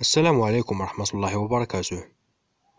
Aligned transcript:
السلام 0.00 0.42
عليكم 0.42 0.80
ورحمة 0.80 1.06
الله 1.14 1.36
وبركاته. 1.36 2.04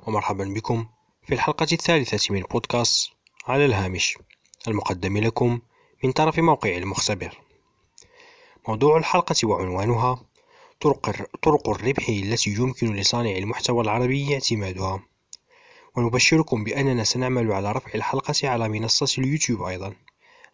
ومرحبا 0.08 0.44
بكم 0.44 0.86
في 1.28 1.34
الحلقة 1.34 1.68
الثالثة 1.72 2.34
من 2.34 2.42
بودكاست 2.42 3.10
على 3.48 3.66
الهامش 3.66 4.18
المقدم 4.68 5.18
لكم 5.18 5.60
من 6.04 6.12
طرف 6.12 6.40
موقع 6.40 6.78
المختبر. 6.78 7.38
موضوع 8.68 8.98
الحلقة 8.98 9.36
وعنوانها 9.44 10.26
طرق, 10.82 11.28
طرق 11.42 11.70
الربح 11.70 12.10
التي 12.10 12.50
يمكن 12.50 12.96
لصانع 12.96 13.32
المحتوى 13.32 13.84
العربي 13.84 14.34
اعتمادها. 14.34 15.04
ونبشركم 15.96 16.64
بأننا 16.64 17.04
سنعمل 17.04 17.52
على 17.52 17.72
رفع 17.72 17.92
الحلقة 17.96 18.50
على 18.50 18.70
منصة 18.70 19.22
اليوتيوب 19.22 19.62
أيضا 19.64 19.96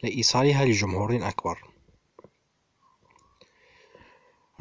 لإيصالها 0.03 0.65
لجمهور 0.65 1.27
أكبر. 1.27 1.70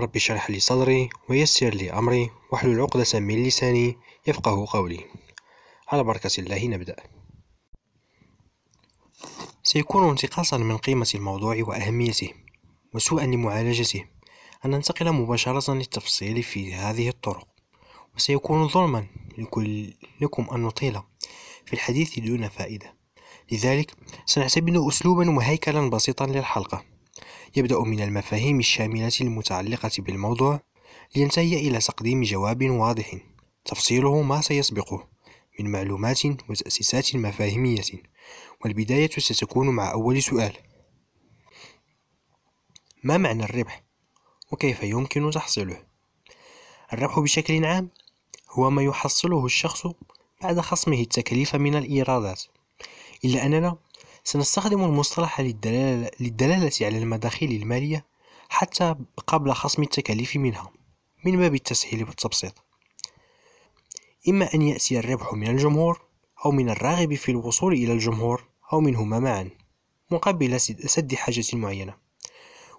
رب 0.01 0.17
اشرح 0.17 0.51
لي 0.51 0.61
صدري 0.61 1.09
ويسر 1.29 1.75
لي 1.75 1.93
أمري 1.93 2.31
واحلل 2.53 2.81
عقدة 2.81 3.21
من 3.21 3.45
لساني 3.47 3.97
يفقه 4.27 4.67
قولي. 4.71 5.05
على 5.89 6.05
بركة 6.05 6.31
الله 6.39 6.67
نبدأ. 6.67 6.97
سيكون 9.63 10.09
انتقاصا 10.09 10.57
من 10.57 10.77
قيمة 10.77 11.11
الموضوع 11.15 11.57
وأهميته 11.61 12.31
وسوءا 12.95 13.27
لمعالجته 13.27 14.05
أن 14.65 14.71
ننتقل 14.71 15.13
مباشرة 15.13 15.75
للتفصيل 15.75 16.43
في 16.43 16.75
هذه 16.75 17.09
الطرق. 17.09 17.49
وسيكون 18.17 18.69
ظلما 18.69 19.07
لكل 19.39 19.95
لكم 20.21 20.49
أن 20.53 20.63
نطيل 20.63 21.01
في 21.67 21.73
الحديث 21.73 22.19
دون 22.19 22.49
فائدة. 22.49 22.95
لذلك 23.53 23.95
سنعتمد 24.27 24.77
أسلوبا 24.77 25.31
وهيكلا 25.31 25.91
بسيطا 25.91 26.27
للحلقة. 26.27 26.85
يبدأ 27.57 27.81
من 27.81 28.01
المفاهيم 28.01 28.59
الشاملة 28.59 29.13
المتعلقة 29.21 29.91
بالموضوع 29.99 30.61
لينتهي 31.17 31.69
إلى 31.69 31.79
تقديم 31.79 32.23
جواب 32.23 32.71
واضح 32.71 33.17
تفصيله 33.65 34.23
ما 34.23 34.41
سيسبقه 34.41 35.09
من 35.61 35.71
معلومات 35.71 36.27
وتأسيسات 36.27 37.17
مفاهيمية 37.17 37.83
والبداية 38.65 39.11
ستكون 39.11 39.69
مع 39.69 39.93
أول 39.93 40.23
سؤال 40.23 40.53
ما 43.05 43.17
معنى 43.17 43.45
الربح؟ 43.45 43.85
وكيف 44.53 44.83
يمكن 44.83 45.31
تحصيله؟ 45.31 45.83
الربح 46.93 47.19
بشكل 47.19 47.65
عام 47.65 47.89
هو 48.51 48.71
ما 48.71 48.83
يحصله 48.83 49.47
الشخص 49.47 49.87
بعد 50.43 50.61
خصمه 50.61 51.01
التكاليف 51.01 51.57
من 51.57 51.75
الإيرادات 51.75 52.43
إلا 53.25 53.47
أننا 53.47 53.77
سنستخدم 54.31 54.85
المصطلح 54.85 55.41
للدلالة, 55.41 56.11
للدلالة 56.21 56.73
على 56.81 56.99
المداخيل 56.99 57.63
المالية 57.63 58.07
حتى 58.49 58.95
قبل 59.27 59.53
خصم 59.53 59.83
التكاليف 59.83 60.37
منها 60.37 60.73
من 61.25 61.37
باب 61.37 61.55
التسهيل 61.55 62.05
والتبسيط. 62.05 62.65
إما 64.29 64.55
أن 64.55 64.63
يأتي 64.63 64.99
الربح 64.99 65.33
من 65.33 65.47
الجمهور 65.47 66.03
أو 66.45 66.51
من 66.51 66.71
الراغب 66.71 67.15
في 67.15 67.31
الوصول 67.31 67.73
إلى 67.73 67.93
الجمهور 67.93 68.45
أو 68.73 68.81
منهما 68.81 69.19
معا 69.19 69.51
مقابل 70.11 70.61
سد 70.61 71.15
حاجة 71.15 71.45
معينة. 71.53 71.95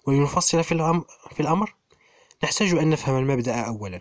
ولنفصل 0.07 0.63
في 0.63 1.39
الأمر 1.39 1.75
نحتاج 2.43 2.73
أن 2.73 2.89
نفهم 2.89 3.17
المبدأ 3.17 3.61
أولا. 3.61 3.99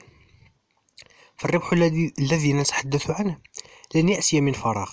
فالربح 1.37 1.73
الذي 1.73 2.13
الذي 2.19 2.53
نتحدث 2.53 3.11
عنه 3.11 3.39
لن 3.95 4.09
يأتي 4.09 4.41
من 4.41 4.53
فراغ. 4.53 4.91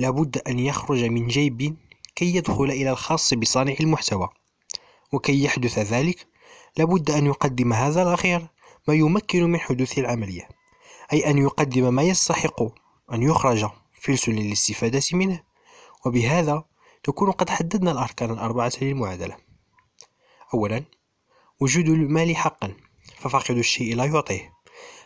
لابد 0.00 0.38
أن 0.48 0.58
يخرج 0.58 1.04
من 1.04 1.26
جيب 1.26 1.76
كي 2.14 2.36
يدخل 2.36 2.64
إلى 2.64 2.90
الخاص 2.90 3.34
بصانع 3.34 3.74
المحتوى. 3.80 4.28
وكي 5.12 5.44
يحدث 5.44 5.78
ذلك 5.78 6.26
لابد 6.76 7.10
أن 7.10 7.26
يقدم 7.26 7.72
هذا 7.72 8.02
الأخير 8.02 8.46
ما 8.88 8.94
يمكن 8.94 9.42
من 9.44 9.60
حدوث 9.60 9.98
العملية. 9.98 10.48
أي 11.12 11.30
أن 11.30 11.38
يقدم 11.38 11.94
ما 11.94 12.02
يستحق 12.02 12.62
أن 13.12 13.22
يخرج 13.22 13.66
فلس 14.00 14.28
للاستفادة 14.28 15.02
منه. 15.12 15.42
وبهذا 16.06 16.64
نكون 17.08 17.30
قد 17.30 17.50
حددنا 17.50 17.90
الأركان 17.90 18.30
الأربعة 18.30 18.72
للمعادلة. 18.82 19.36
أولا 20.54 20.84
وجود 21.60 21.88
المال 21.88 22.36
حقا 22.36 22.74
ففاقد 23.18 23.56
الشيء 23.56 23.96
لا 23.96 24.04
يعطيه. 24.04 24.52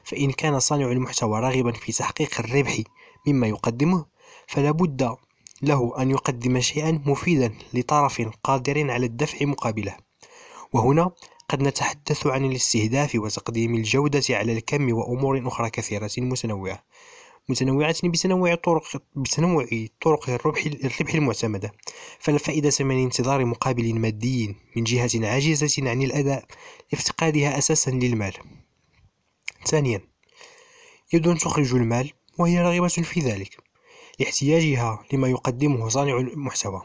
فإن 0.05 0.31
كان 0.33 0.61
صانع 0.61 0.87
المحتوى 0.87 1.41
راغبا 1.41 1.73
في 1.73 1.93
تحقيق 1.93 2.41
الربح 2.41 2.79
مما 3.27 3.47
يقدمه 3.47 4.14
فلا 4.47 4.71
بد 4.71 5.17
له 5.62 6.03
أن 6.03 6.11
يقدم 6.11 6.61
شيئا 6.61 7.03
مفيدا 7.07 7.55
لطرف 7.75 8.23
قادر 8.45 8.91
على 8.91 9.07
الدفع 9.07 9.47
مقابله. 9.47 9.97
وهنا 10.73 11.11
قد 11.49 11.62
نتحدث 11.62 12.27
عن 12.27 12.45
الاستهداف 12.45 13.15
وتقديم 13.15 13.75
الجودة 13.75 14.23
على 14.31 14.53
الكم 14.53 14.93
وأمور 14.93 15.49
أخرى 15.49 15.71
كثيرة 15.71 16.11
متنوعة. 16.19 16.85
متنوعة 17.49 17.97
بتنوع 18.05 18.55
طرق 18.55 19.03
بتنوع 19.17 19.67
طرق 20.01 20.31
الربح 20.31 20.67
الربح 20.67 21.15
المعتمدة. 21.15 21.73
فلا 22.19 22.39
فائدة 22.39 22.73
من 22.81 23.03
انتظار 23.03 23.45
مقابل 23.45 23.95
مادي 23.99 24.56
من 24.77 24.85
جهة 24.85 25.29
عاجزة 25.29 25.91
عن 25.91 26.03
الأداء 26.03 26.45
لافتقادها 26.93 27.59
أساسا 27.59 27.91
للمال. 27.91 28.35
ثانيا 29.67 30.01
يد 31.12 31.37
تخرج 31.37 31.75
المال 31.75 32.11
وهي 32.39 32.61
راغبة 32.61 32.89
في 32.89 33.21
ذلك. 33.21 33.74
لاحتياجها 34.21 35.05
لما 35.13 35.29
يقدمه 35.29 35.89
صانع 35.89 36.17
المحتوى. 36.17 36.83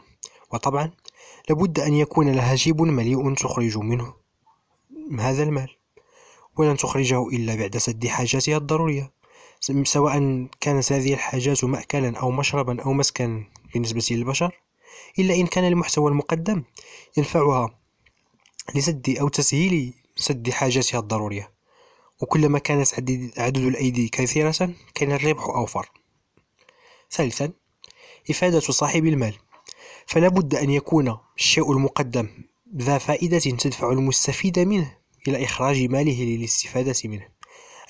وطبعا 0.52 0.90
لابد 1.48 1.80
أن 1.80 1.94
يكون 1.94 2.32
لها 2.32 2.54
جيب 2.54 2.82
مليء 2.82 3.34
تخرج 3.34 3.78
منه 3.78 4.14
هذا 5.18 5.42
المال 5.42 5.76
ولن 6.56 6.76
تخرجه 6.76 7.28
إلا 7.28 7.54
بعد 7.54 7.76
سد 7.76 8.06
حاجاتها 8.06 8.56
الضرورية 8.56 9.12
سواء 9.84 10.46
كانت 10.60 10.92
هذه 10.92 11.14
الحاجات 11.14 11.64
مأكلا 11.64 12.18
أو 12.18 12.30
مشربا 12.30 12.82
أو 12.82 12.92
مسكنا 12.92 13.44
بالنسبة 13.74 14.06
للبشر 14.10 14.60
إلا 15.18 15.34
إن 15.34 15.46
كان 15.46 15.64
المحتوى 15.64 16.10
المقدم 16.10 16.62
ينفعها 17.16 17.78
لسد 18.74 19.16
أو 19.20 19.28
تسهيل 19.28 19.94
سد 20.16 20.50
حاجاتها 20.50 20.98
الضرورية. 20.98 21.50
وكلما 22.20 22.58
كانت 22.58 22.94
عدد 23.38 23.56
الأيدي 23.56 24.08
كثيرة 24.08 24.70
كان 24.94 25.12
الربح 25.12 25.42
أوفر. 25.42 25.90
ثالثا 27.10 27.52
إفادة 28.30 28.60
صاحب 28.60 29.06
المال. 29.06 29.34
فلا 30.06 30.28
بد 30.28 30.54
أن 30.54 30.70
يكون 30.70 31.18
الشيء 31.38 31.72
المقدم 31.72 32.28
ذا 32.76 32.98
فائدة 32.98 33.38
تدفع 33.38 33.92
المستفيد 33.92 34.58
منه 34.58 34.96
إلى 35.28 35.44
إخراج 35.44 35.82
ماله 35.82 36.24
للاستفادة 36.24 36.94
منه 37.04 37.28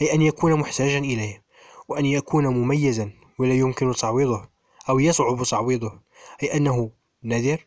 أي 0.03 0.15
أن 0.15 0.23
يكون 0.23 0.55
محتاجا 0.55 0.99
إليه 0.99 1.43
وأن 1.89 2.07
يكون 2.07 2.47
مميزا 2.47 3.13
ولا 3.39 3.55
يمكن 3.55 3.93
تعويضه 3.93 4.49
أو 4.89 4.99
يصعب 4.99 5.43
تعويضه 5.43 6.01
أي 6.43 6.57
أنه 6.57 6.91
نادر 7.23 7.67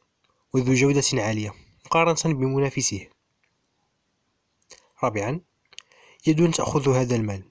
وذو 0.53 0.73
جودة 0.73 1.03
عالية 1.13 1.53
مقارنة 1.85 2.33
بمنافسيه. 2.33 3.09
رابعا 5.03 5.41
يد 6.27 6.51
تأخذ 6.51 6.89
هذا 6.89 7.15
المال. 7.15 7.43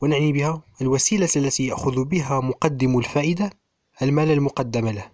ونعني 0.00 0.32
بها 0.32 0.62
الوسيلة 0.80 1.28
التي 1.36 1.66
يأخذ 1.66 2.04
بها 2.04 2.40
مقدم 2.40 2.98
الفائدة 2.98 3.50
المال 4.02 4.30
المقدم 4.30 4.88
له 4.88 5.10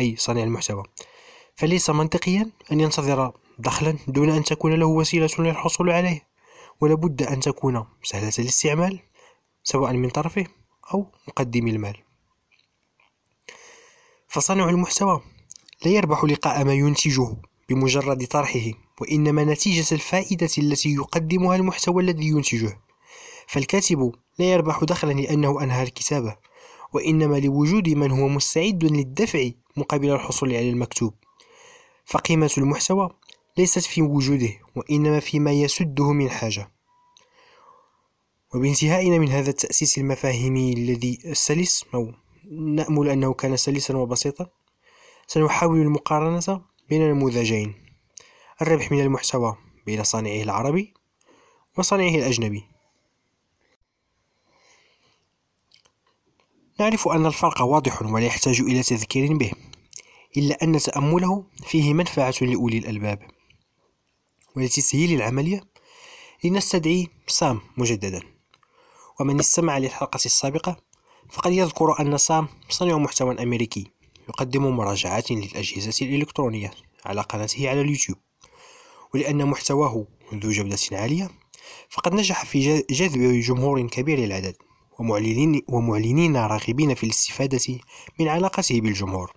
أي 0.00 0.16
صانع 0.16 0.42
المحتوى. 0.42 0.82
فليس 1.54 1.90
منطقيا 1.90 2.50
أن 2.72 2.80
ينتظر 2.80 3.32
دخلا 3.58 3.98
دون 4.08 4.30
أن 4.30 4.44
تكون 4.44 4.72
له 4.72 4.86
وسيلة 4.86 5.30
للحصول 5.38 5.90
عليه 5.90 6.26
ولابد 6.80 7.22
أن 7.22 7.40
تكون 7.40 7.86
سهلة 8.02 8.32
الاستعمال 8.38 9.00
سواء 9.64 9.92
من 9.92 10.10
طرفه 10.10 10.46
أو 10.94 11.06
مقدم 11.28 11.68
المال. 11.68 11.96
فصانع 14.28 14.68
المحتوى 14.68 15.20
لا 15.84 15.90
يربح 15.90 16.24
لقاء 16.24 16.64
ما 16.64 16.74
ينتجه 16.74 17.36
بمجرد 17.68 18.26
طرحه 18.26 18.70
وإنما 19.00 19.44
نتيجة 19.44 19.94
الفائدة 19.94 20.50
التي 20.58 20.94
يقدمها 20.94 21.56
المحتوى 21.56 22.02
الذي 22.02 22.26
ينتجه. 22.26 22.78
فالكاتب 23.46 24.14
لا 24.38 24.52
يربح 24.52 24.84
دخلا 24.84 25.12
لأنه 25.12 25.62
أنهى 25.62 25.82
الكتابة 25.82 26.36
وإنما 26.92 27.36
لوجود 27.36 27.88
من 27.88 28.10
هو 28.10 28.28
مستعد 28.28 28.84
للدفع 28.84 29.50
مقابل 29.76 30.10
الحصول 30.10 30.48
على 30.48 30.70
المكتوب. 30.70 31.14
فقيمة 32.04 32.50
المحتوى 32.58 33.10
ليست 33.58 33.78
في 33.78 34.02
وجوده 34.02 34.52
وإنما 34.76 35.20
فيما 35.20 35.52
يسده 35.52 36.12
من 36.12 36.30
حاجة. 36.30 36.72
وبانتهائنا 38.54 39.18
من 39.18 39.28
هذا 39.28 39.50
التأسيس 39.50 39.98
المفاهيمي 39.98 40.72
الذي 40.72 41.18
السلس 41.24 41.84
أو 41.94 42.12
نأمل 42.50 43.08
أنه 43.08 43.34
كان 43.34 43.56
سلسا 43.56 43.96
وبسيطا 43.96 44.46
سنحاول 45.26 45.80
المقارنة 45.80 46.62
بين 46.88 47.10
نموذجين 47.10 47.74
الربح 48.62 48.92
من 48.92 49.00
المحتوى 49.00 49.56
بين 49.86 50.02
صانعه 50.02 50.42
العربي 50.42 50.94
وصانعه 51.78 52.14
الأجنبي. 52.14 52.75
نعرف 56.80 57.08
أن 57.08 57.26
الفرق 57.26 57.62
واضح 57.62 58.02
ولا 58.02 58.26
يحتاج 58.26 58.60
إلى 58.60 58.82
تذكير 58.82 59.36
به 59.36 59.52
إلا 60.36 60.62
أن 60.62 60.78
تأمله 60.78 61.44
فيه 61.66 61.94
منفعة 61.94 62.34
لأولي 62.40 62.78
الألباب. 62.78 63.22
ولتسهيل 64.56 65.12
العملية 65.12 65.60
لنستدعي 66.44 67.08
سام 67.26 67.60
مجددا. 67.76 68.22
ومن 69.20 69.38
استمع 69.38 69.78
للحلقة 69.78 70.20
السابقة 70.26 70.76
فقد 71.30 71.52
يذكر 71.52 72.00
أن 72.00 72.16
سام 72.16 72.48
صانع 72.68 72.98
محتوى 72.98 73.42
أمريكي 73.42 73.86
يقدم 74.28 74.66
مراجعات 74.66 75.30
للأجهزة 75.30 76.06
الإلكترونية 76.06 76.70
على 77.06 77.20
قناته 77.20 77.70
على 77.70 77.80
اليوتيوب. 77.80 78.18
ولأن 79.14 79.46
محتواه 79.46 80.06
ذو 80.34 80.50
جودة 80.50 80.78
عالية 80.92 81.30
فقد 81.90 82.14
نجح 82.14 82.44
في 82.44 82.84
جذب 82.90 83.40
جمهور 83.40 83.86
كبير 83.86 84.18
العدد 84.18 84.56
ومعلنين, 84.98 85.62
ومعلنين 85.68 86.36
راغبين 86.36 86.94
في 86.94 87.04
الاستفادة 87.04 87.78
من 88.20 88.28
علاقته 88.28 88.80
بالجمهور. 88.80 89.32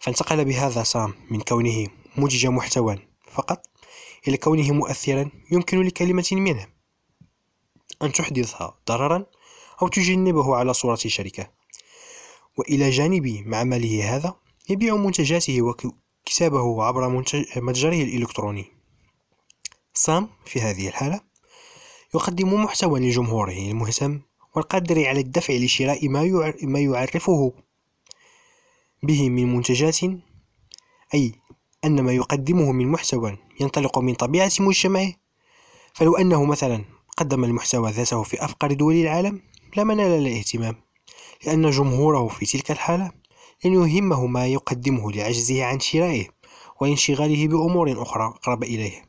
فانتقل 0.00 0.44
بهذا 0.44 0.82
سام 0.82 1.14
من 1.30 1.40
كونه 1.40 1.86
مجج 2.16 2.46
محتوى 2.46 2.98
فقط 3.32 3.66
إلى 4.28 4.36
كونه 4.36 4.72
مؤثرا 4.72 5.30
يمكن 5.52 5.82
لكلمة 5.82 6.28
منه. 6.32 6.66
أن 8.02 8.12
تحدث 8.12 8.54
ضررا 8.88 9.26
أو 9.82 9.88
تجنبه 9.88 10.56
على 10.56 10.74
صورة 10.74 10.96
شركة. 10.96 11.50
وإلى 12.58 12.90
جانب 12.90 13.42
معمله 13.46 14.16
هذا 14.16 14.34
يبيع 14.70 14.96
منتجاته 14.96 15.62
وكتابه 15.62 16.84
عبر 16.84 17.08
متجره 17.56 18.02
الإلكتروني. 18.02 18.72
سام 19.94 20.28
في 20.44 20.60
هذه 20.60 20.88
الحالة 20.88 21.20
يقدم 22.14 22.64
محتوى 22.64 23.00
لجمهوره 23.00 23.52
المهتم 23.52 24.20
والقادر 24.56 25.06
على 25.06 25.20
الدفع 25.20 25.54
لشراء 25.54 26.08
ما 26.62 26.80
يعرفه 26.80 27.52
به 29.02 29.30
من 29.30 29.54
منتجات 29.54 29.98
أي 31.14 31.32
أن 31.84 32.00
ما 32.00 32.12
يقدمه 32.12 32.72
من 32.72 32.88
محتوى 32.88 33.36
ينطلق 33.60 33.98
من 33.98 34.14
طبيعة 34.14 34.52
مجتمعه. 34.60 35.12
فلو 35.94 36.16
أنه 36.16 36.44
مثلا 36.44 36.84
قدم 37.16 37.44
المحتوى 37.44 37.90
ذاته 37.90 38.22
في 38.22 38.44
أفقر 38.44 38.72
دول 38.72 38.94
العالم 38.94 39.42
لما 39.76 39.94
نال 39.94 40.26
الاهتمام 40.26 40.76
لأن 41.46 41.70
جمهوره 41.70 42.28
في 42.28 42.46
تلك 42.46 42.70
الحالة 42.70 43.12
لن 43.64 43.72
يهمه 43.74 44.26
ما 44.26 44.46
يقدمه 44.46 45.12
لعجزه 45.12 45.64
عن 45.64 45.80
شرائه 45.80 46.26
وانشغاله 46.80 47.48
بأمور 47.48 48.02
أخرى 48.02 48.26
أقرب 48.26 48.62
إليه. 48.62 49.04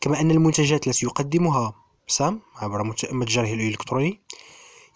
كما 0.00 0.20
أن 0.20 0.30
المنتجات 0.30 0.86
التي 0.86 1.06
يقدمها 1.06 1.85
سام 2.08 2.40
عبر 2.56 2.82
متجره 3.12 3.54
الإلكتروني 3.54 4.20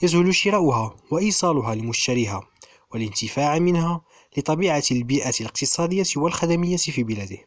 يسهل 0.03 0.35
شراؤها 0.35 0.97
وإيصالها 1.11 1.75
لمشتريها 1.75 2.43
والانتفاع 2.91 3.59
منها 3.59 4.01
لطبيعة 4.37 4.83
البيئة 4.91 5.33
الاقتصادية 5.41 6.05
والخدمية 6.17 6.77
في 6.77 7.03
بلاده. 7.03 7.39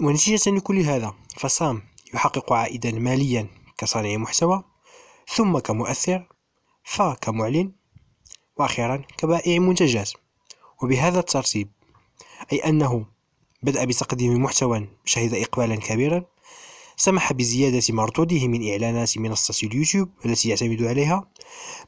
ونتيجة 0.00 0.50
لكل 0.50 0.78
هذا 0.78 1.14
فسام 1.36 1.82
يحقق 2.14 2.52
عائدا 2.52 2.92
ماليا 2.92 3.48
كصانع 3.78 4.16
محتوى 4.16 4.64
ثم 5.34 5.58
كمؤثر 5.58 6.28
فكمعلن 6.84 7.72
وأخيرا 8.56 8.96
كبائع 9.16 9.58
منتجات. 9.58 10.10
وبهذا 10.82 11.18
الترتيب 11.18 11.70
أي 12.52 12.58
أنه 12.58 13.06
بدأ 13.62 13.84
بتقديم 13.84 14.42
محتوى 14.42 14.88
شهد 15.04 15.34
إقبالا 15.34 15.76
كبيرا 15.76 16.24
سمح 17.00 17.32
بزيادة 17.32 17.82
مردوده 17.90 18.48
من 18.48 18.70
إعلانات 18.70 19.18
منصة 19.18 19.66
اليوتيوب 19.66 20.08
التي 20.26 20.48
يعتمد 20.48 20.82
عليها. 20.82 21.30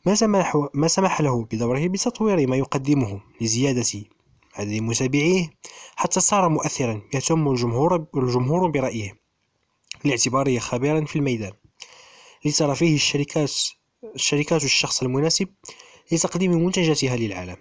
ما 0.06 0.14
سمح, 0.14 0.56
ما 0.74 0.88
سمح 0.88 1.20
له 1.20 1.44
بدوره 1.44 1.86
بتطوير 1.86 2.48
ما 2.48 2.56
يقدمه 2.56 3.20
لزيادة 3.40 4.04
عدد 4.54 4.72
متابعيه 4.72 5.50
حتى 5.96 6.20
صار 6.20 6.48
مؤثرا 6.48 7.02
يهتم 7.14 7.48
الجمهور, 7.48 8.06
الجمهور 8.16 8.70
برأيه 8.70 9.16
لاعتباره 10.04 10.58
خبيرا 10.58 11.04
في 11.04 11.16
الميدان. 11.16 11.52
لترى 12.44 12.74
فيه 12.74 12.94
الشركات 12.94 13.52
الشركات 14.14 14.64
الشخص 14.64 15.02
المناسب 15.02 15.48
لتقديم 16.12 16.50
منتجاتها 16.52 17.16
للعالم 17.16 17.56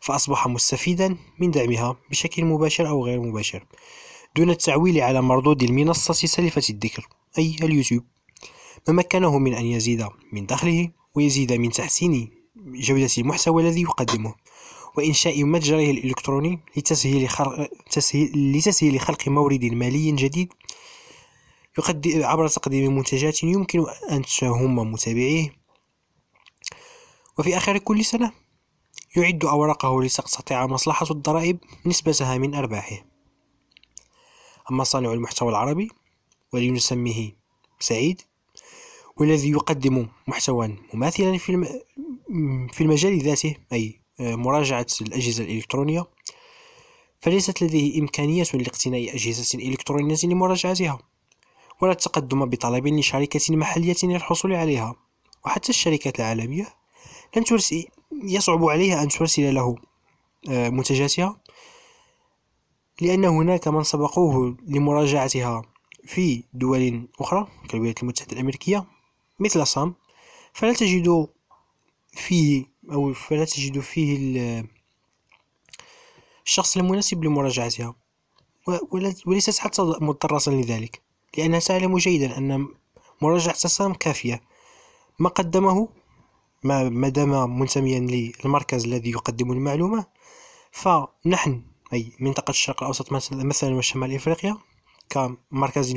فأصبح 0.00 0.46
مستفيدا 0.48 1.16
من 1.38 1.50
دعمها 1.50 1.96
بشكل 2.10 2.44
مباشر 2.44 2.88
أو 2.88 3.04
غير 3.04 3.20
مباشر. 3.20 3.66
دون 4.36 4.50
التعويل 4.50 5.00
على 5.00 5.22
مردود 5.22 5.62
المنصة 5.62 6.14
سلفة 6.14 6.62
الذكر 6.70 7.08
أي 7.38 7.56
اليوتيوب. 7.62 8.04
ما 8.88 8.94
مكنه 8.94 9.38
من 9.38 9.54
أن 9.54 9.66
يزيد 9.66 10.06
من 10.32 10.46
دخله 10.46 10.90
ويزيد 11.14 11.52
من 11.52 11.70
تحسين 11.70 12.30
جودة 12.56 13.10
المحتوى 13.18 13.62
الذي 13.62 13.82
يقدمه. 13.82 14.34
وإنشاء 14.96 15.44
متجره 15.44 15.90
الإلكتروني 15.90 16.60
لتسهيل 16.76 17.28
خلق, 17.28 17.68
تسهيل 17.90 18.52
لتسهيل 18.56 19.00
خلق 19.00 19.28
مورد 19.28 19.64
مالي 19.64 20.12
جديد 20.12 20.48
عبر 22.06 22.48
تقديم 22.48 22.96
منتجات 22.96 23.42
يمكن 23.42 23.84
أن 24.10 24.22
تهم 24.22 24.92
متابعيه. 24.92 25.60
وفي 27.38 27.56
آخر 27.56 27.78
كل 27.78 28.04
سنة 28.04 28.32
يعد 29.16 29.44
أوراقه 29.44 30.02
لتستطيع 30.02 30.66
مصلحة 30.66 31.06
الضرائب 31.10 31.58
نسبتها 31.86 32.38
من 32.38 32.54
أرباحه. 32.54 33.09
أما 34.70 34.84
صانع 34.84 35.12
المحتوى 35.12 35.48
العربي 35.48 35.88
ولنسميه 36.52 37.36
سعيد 37.80 38.22
والذي 39.16 39.50
يقدم 39.50 40.06
محتوى 40.28 40.76
مماثلا 40.94 41.38
في 41.38 41.80
في 42.72 42.80
المجال 42.80 43.22
ذاته 43.22 43.56
أي 43.72 44.00
آه، 44.20 44.34
مراجعة 44.34 44.86
الأجهزة 45.00 45.44
الإلكترونية. 45.44 46.06
فليست 47.20 47.62
لديه 47.62 48.00
إمكانية 48.00 48.44
لاقتناء 48.54 49.14
أجهزة 49.14 49.58
إلكترونية 49.58 50.16
لمراجعتها 50.24 50.98
ولا 51.80 51.92
التقدم 51.92 52.46
بطلب 52.46 52.86
لشركة 52.86 53.56
محلية 53.56 53.96
للحصول 54.02 54.54
عليها. 54.54 54.94
وحتى 55.44 55.68
الشركات 55.68 56.20
العالمية 56.20 56.68
لن 57.36 57.44
ترسل 57.44 57.84
يصعب 58.22 58.64
عليها 58.64 59.02
أن 59.02 59.08
ترسل 59.08 59.54
له 59.54 59.76
آه، 60.48 60.68
منتجاتها. 60.68 61.39
لأن 63.00 63.24
هناك 63.24 63.68
من 63.68 63.82
سبقوه 63.82 64.56
لمراجعتها 64.66 65.62
في 66.04 66.44
دول 66.52 67.08
أخرى 67.20 67.48
كالولايات 67.68 68.02
المتحدة 68.02 68.32
الأمريكية 68.32 68.84
مثل 69.38 69.66
صام 69.66 69.94
فلا 70.52 70.72
تجد 70.72 71.28
فيه 72.12 72.64
أو 72.92 73.12
فلا 73.12 73.44
تجد 73.44 73.80
فيه 73.80 74.64
الشخص 76.46 76.76
المناسب 76.76 77.24
لمراجعتها. 77.24 77.94
وليست 79.26 79.58
حتى 79.58 79.82
مضطرة 79.82 80.52
لذلك 80.52 81.02
لأنها 81.38 81.58
تعلم 81.58 81.96
جيدا 81.96 82.38
أن 82.38 82.68
مراجعة 83.22 83.54
سام 83.54 83.94
كافية. 83.94 84.42
ما 85.18 85.28
قدمه 85.28 85.88
ما 86.62 87.08
دام 87.08 87.58
منتميا 87.58 88.00
للمركز 88.44 88.84
الذي 88.84 89.10
يقدم 89.10 89.52
المعلومة 89.52 90.06
فنحن 90.72 91.62
أي 91.92 92.12
منطقة 92.20 92.50
الشرق 92.50 92.82
الأوسط 92.82 93.12
مثلا 93.32 93.74
وشمال 93.74 94.14
إفريقيا 94.14 94.56
كمركز 95.10 95.96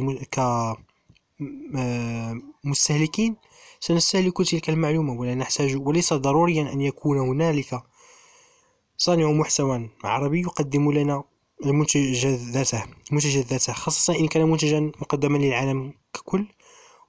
كمستهلكين 2.63 3.35
سنستهلك 3.79 4.37
تلك 4.37 4.69
المعلومة 4.69 5.13
ولا 5.13 5.35
نحتاج 5.35 5.75
وليس 5.87 6.13
ضروريا 6.13 6.73
أن 6.73 6.81
يكون 6.81 7.17
هنالك 7.17 7.83
صانع 8.97 9.31
محتوى 9.31 9.89
عربي 10.03 10.41
يقدم 10.41 10.91
لنا 10.91 11.23
المنتجات 11.65 12.39
ذاته 12.39 12.83
المنتجات 13.09 13.45
ذاته 13.45 13.73
خاصة 13.73 14.15
إن 14.19 14.27
كان 14.27 14.49
منتجا 14.49 14.79
مقدما 14.79 15.37
للعالم 15.37 15.93
ككل 16.13 16.47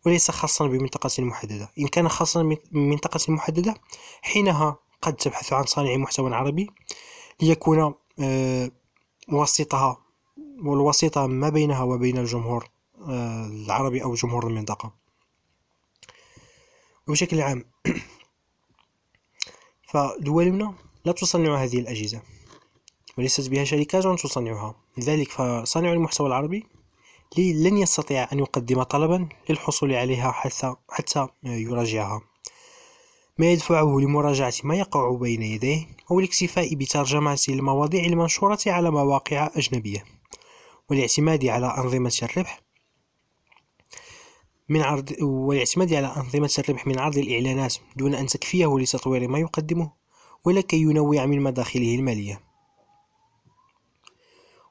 وليس 0.07 0.31
خاصا 0.31 0.67
بمنطقة 0.67 1.23
محددة. 1.23 1.73
إن 1.79 1.87
كان 1.87 2.09
خاصا 2.09 2.57
بمنطقة 2.73 3.33
محددة 3.33 3.75
حينها 4.23 4.79
قد 5.03 5.17
تبحث 5.17 5.53
عن 5.53 5.65
صانع 5.67 5.97
محتوى 5.97 6.35
عربي 6.35 6.71
ليكون 7.43 7.79
آه، 7.79 7.95
وسطها 9.29 10.05
والوسيطة 10.65 11.27
ما 11.27 11.49
بينها 11.49 11.83
وبين 11.83 12.19
الجمهور 12.19 12.69
آه، 13.09 13.47
العربي 13.47 14.03
أو 14.03 14.15
جمهور 14.15 14.47
المنطقة. 14.47 14.93
وبشكل 17.09 17.41
عام 17.41 17.65
فدولنا 19.91 20.75
لا 21.05 21.13
تصنع 21.13 21.57
هذه 21.57 21.79
الأجهزة 21.79 22.23
وليست 23.19 23.49
بها 23.49 23.65
شركات 23.65 24.03
تصنعها. 24.03 24.75
لذلك 24.99 25.31
فصانع 25.31 25.93
المحتوى 25.93 26.27
العربي 26.27 26.67
لن 27.39 27.79
يستطيع 27.79 28.29
أن 28.33 28.39
يقدم 28.39 28.83
طلبا 28.83 29.29
للحصول 29.51 29.95
عليها 29.95 30.31
حتى, 30.31 30.75
حتى 30.89 31.29
يراجعها. 31.43 32.23
ما 33.39 33.53
يدفعه 33.53 33.99
لمراجعة 34.01 34.55
ما 34.65 34.77
يقع 34.77 35.17
بين 35.17 35.43
يديه 35.43 35.87
أو 36.11 36.19
الاكتفاء 36.19 36.75
بترجمة 36.75 37.45
المواضيع 37.49 38.05
المنشورة 38.05 38.59
على 38.67 38.91
مواقع 38.91 39.51
أجنبية 39.57 40.05
والاعتماد 40.91 41.47
على 41.47 41.67
أنظمة 41.67 42.19
الربح 42.23 42.61
من 44.69 44.83
عرض 44.83 45.13
والاعتماد 45.21 45.95
على 45.95 46.07
أنظمة 46.17 46.55
الربح 46.59 46.87
من 46.87 46.99
عرض 46.99 47.19
الإعلانات 47.19 47.77
دون 47.97 48.15
أن 48.15 48.27
تكفيه 48.27 48.79
لتطوير 48.79 49.29
ما 49.29 49.39
يقدمه 49.39 49.93
ولكي 50.45 50.77
ينوع 50.77 51.27
من 51.27 51.41
مداخله 51.41 51.95
المالية. 51.95 52.41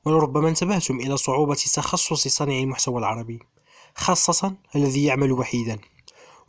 ولربما 0.06 0.50
انتبهتم 0.50 1.00
إلى 1.00 1.18
صعوبة 1.18 1.56
تخصص 1.56 2.28
صانع 2.28 2.60
المحتوى 2.60 3.00
العربي 3.00 3.40
خاصة 3.96 4.56
الذي 4.76 5.04
يعمل 5.04 5.32
وحيدا. 5.32 5.80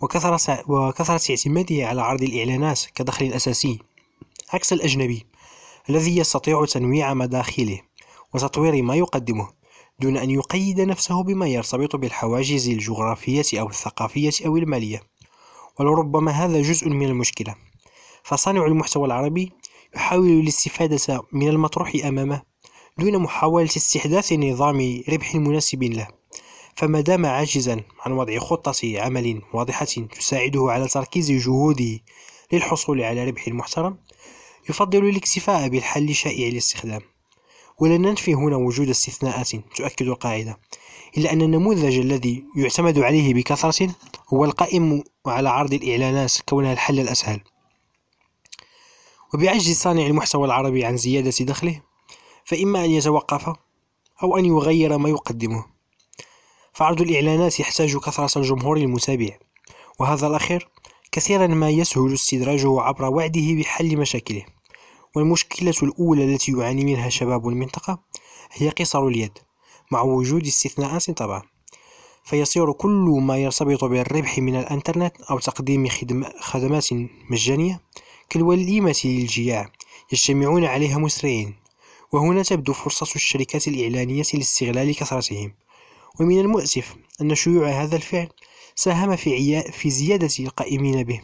وكثرة, 0.04 1.30
اعتماده 1.30 1.86
على 1.86 2.02
عرض 2.02 2.22
الإعلانات 2.22 2.80
كدخل 2.94 3.26
أساسي 3.26 3.78
عكس 4.52 4.72
الأجنبي 4.72 5.26
الذي 5.90 6.16
يستطيع 6.16 6.64
تنويع 6.64 7.14
مداخله 7.14 7.80
وتطوير 8.34 8.82
ما 8.82 8.94
يقدمه 8.94 9.48
دون 10.00 10.16
أن 10.16 10.30
يقيد 10.30 10.80
نفسه 10.80 11.22
بما 11.22 11.46
يرتبط 11.46 11.96
بالحواجز 11.96 12.68
الجغرافية 12.68 13.60
أو 13.60 13.68
الثقافية 13.68 14.46
أو 14.46 14.56
المالية. 14.56 15.02
ولربما 15.80 16.30
هذا 16.30 16.62
جزء 16.62 16.88
من 16.88 17.06
المشكلة. 17.06 17.54
فصانع 18.22 18.66
المحتوى 18.66 19.06
العربي 19.06 19.52
يحاول 19.96 20.30
الاستفادة 20.30 21.22
من 21.32 21.48
المطروح 21.48 21.92
أمامه 22.04 22.42
دون 22.98 23.18
محاولة 23.18 23.64
استحداث 23.64 24.32
نظام 24.32 25.02
ربح 25.08 25.34
مناسب 25.34 25.82
له. 25.82 26.08
فما 26.76 27.00
دام 27.00 27.26
عاجزا 27.26 27.80
عن 28.00 28.12
وضع 28.12 28.38
خطة 28.38 29.00
عمل 29.00 29.42
واضحة 29.52 29.84
تساعده 29.84 30.66
على 30.68 30.88
تركيز 30.88 31.32
جهوده 31.32 32.00
للحصول 32.52 33.02
على 33.02 33.24
ربح 33.24 33.48
محترم 33.48 33.98
يفضل 34.70 35.08
الاكتفاء 35.08 35.68
بالحل 35.68 36.14
شائع 36.14 36.48
الاستخدام 36.48 37.00
ولا 37.78 37.98
ننفي 37.98 38.34
هنا 38.34 38.56
وجود 38.56 38.88
استثناءات 38.88 39.50
تؤكد 39.76 40.06
القاعدة 40.06 40.58
إلا 41.18 41.32
أن 41.32 41.42
النموذج 41.42 41.98
الذي 41.98 42.44
يعتمد 42.56 42.98
عليه 42.98 43.34
بكثرة 43.34 43.94
هو 44.28 44.44
القائم 44.44 45.04
على 45.26 45.48
عرض 45.48 45.72
الإعلانات 45.74 46.32
كونها 46.48 46.72
الحل 46.72 47.00
الأسهل. 47.00 47.40
وبعجز 49.34 49.76
صانع 49.76 50.06
المحتوى 50.06 50.46
العربي 50.46 50.84
عن 50.84 50.96
زيادة 50.96 51.44
دخله 51.44 51.82
فإما 52.44 52.84
أن 52.84 52.90
يتوقف 52.90 53.56
أو 54.22 54.38
أن 54.38 54.44
يغير 54.44 54.98
ما 54.98 55.08
يقدمه. 55.08 55.73
فعرض 56.74 57.00
الإعلانات 57.00 57.60
يحتاج 57.60 57.96
كثرة 57.96 58.38
الجمهور 58.38 58.76
المتابع 58.76 59.38
وهذا 59.98 60.26
الأخير 60.26 60.68
كثيرا 61.12 61.46
ما 61.46 61.70
يسهل 61.70 62.14
استدراجه 62.14 62.80
عبر 62.80 63.04
وعده 63.04 63.54
بحل 63.54 63.96
مشاكله. 63.96 64.44
والمشكلة 65.16 65.74
الأولى 65.82 66.24
التي 66.24 66.52
يعاني 66.52 66.84
منها 66.84 67.08
شباب 67.08 67.48
المنطقة 67.48 67.98
هي 68.52 68.68
قصر 68.68 69.06
اليد 69.06 69.38
مع 69.90 70.02
وجود 70.02 70.46
استثناءات 70.46 71.10
طبعا. 71.10 71.42
فيصير 72.24 72.72
كل 72.72 73.18
ما 73.22 73.38
يرتبط 73.38 73.84
بالربح 73.84 74.38
من 74.38 74.56
الإنترنت 74.56 75.20
أو 75.30 75.38
تقديم 75.38 75.88
خدمات 76.40 76.88
مجانية 77.30 77.80
كالوليمة 78.30 79.00
للجياع 79.04 79.70
يجتمعون 80.12 80.64
عليها 80.64 80.98
مسرعين 80.98 81.54
وهنا 82.12 82.42
تبدو 82.42 82.72
فرصة 82.72 83.06
الشركات 83.16 83.68
الإعلانية 83.68 84.24
لاستغلال 84.34 84.94
كثرتهم. 84.94 85.52
ومن 86.20 86.40
المؤسف 86.40 86.96
أن 87.20 87.34
شيوع 87.34 87.68
هذا 87.68 87.96
الفعل 87.96 88.28
ساهم 88.74 89.16
في, 89.16 89.62
في 89.62 89.90
زيادة 89.90 90.30
القائمين 90.40 91.02
به 91.02 91.20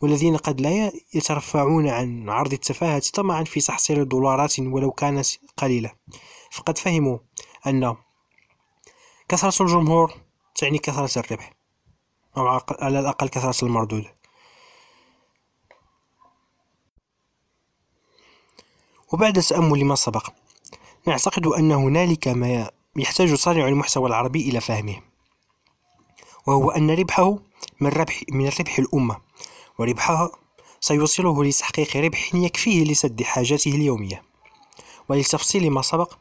والذين 0.00 0.36
قد 0.36 0.60
لا 0.60 0.92
يترفعون 1.14 1.88
عن 1.88 2.28
عرض 2.28 2.52
التفاهة 2.52 3.02
طمعا 3.14 3.44
في 3.44 3.60
تحصيل 3.60 4.08
دولارات 4.08 4.60
ولو 4.60 4.90
كانت 4.90 5.26
قليلة. 5.56 5.92
فقد 6.50 6.78
فهموا 6.78 7.18
أن 7.66 7.96
كثرة 9.28 9.62
الجمهور 9.62 10.14
تعني 10.54 10.78
كثرة 10.78 11.18
الربح 11.20 11.52
أو 12.36 12.60
على 12.70 13.00
الأقل 13.00 13.28
كثرة 13.28 13.64
المردود. 13.64 14.06
وبعد 19.12 19.40
تأمل 19.40 19.84
ما 19.84 19.94
سبق 19.94 20.30
نعتقد 21.06 21.46
أن 21.46 21.72
هنالك 21.72 22.28
ما 22.28 22.70
يحتاج 22.98 23.34
صانع 23.34 23.68
المحتوى 23.68 24.08
العربي 24.08 24.48
إلى 24.48 24.60
فهمه 24.60 24.96
وهو 26.46 26.70
أن 26.70 26.90
ربحه 26.90 27.38
من 27.80 27.88
ربح 27.88 28.22
من 28.32 28.48
ربح 28.60 28.78
الأمة 28.78 29.16
وربحها 29.78 30.30
سيوصله 30.80 31.44
لتحقيق 31.44 31.96
ربح 31.96 32.34
يكفيه 32.34 32.84
لسد 32.84 33.22
حاجاته 33.22 33.70
اليومية. 33.70 34.22
ولتفصيل 35.08 35.70
ما 35.70 35.82
سبق 35.82 36.14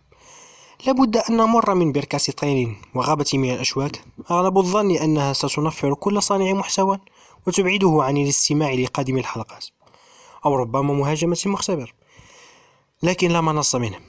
لابد 0.88 1.18
أن 1.18 1.38
نمر 1.38 1.74
من 1.76 1.92
بركة 1.92 2.18
طين 2.18 2.82
وغابة 2.96 3.26
من 3.34 3.52
الأشواك. 3.52 4.04
أغلب 4.32 4.58
الظن 4.58 4.92
أنها 4.98 5.34
ستنفر 5.34 5.94
كل 5.94 6.22
صانع 6.22 6.54
محتوى 6.54 7.00
وتبعده 7.48 7.98
عن 8.04 8.18
الاستماع 8.18 8.74
لقادم 8.74 9.18
الحلقات 9.18 9.66
أو 10.46 10.56
ربما 10.56 10.94
مهاجمة 10.94 11.38
المختبر 11.46 11.94
لكن 13.04 13.32
لا 13.32 13.42
منص 13.42 13.76
منه. 13.76 14.00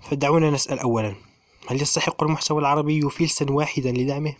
فدعونا 0.00 0.50
نسأل 0.50 0.78
أولا 0.78 1.31
هل 1.66 1.82
يستحق 1.82 2.22
المحتوى 2.22 2.60
العربي 2.60 3.10
فلسا 3.10 3.46
واحدا 3.50 3.92
لدعمه؟ 3.92 4.34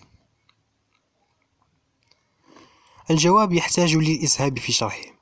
الجواب 3.11 3.52
يحتاج 3.52 3.97
للإسهاب 3.97 4.59
في 4.59 4.73
شرحه 4.73 5.12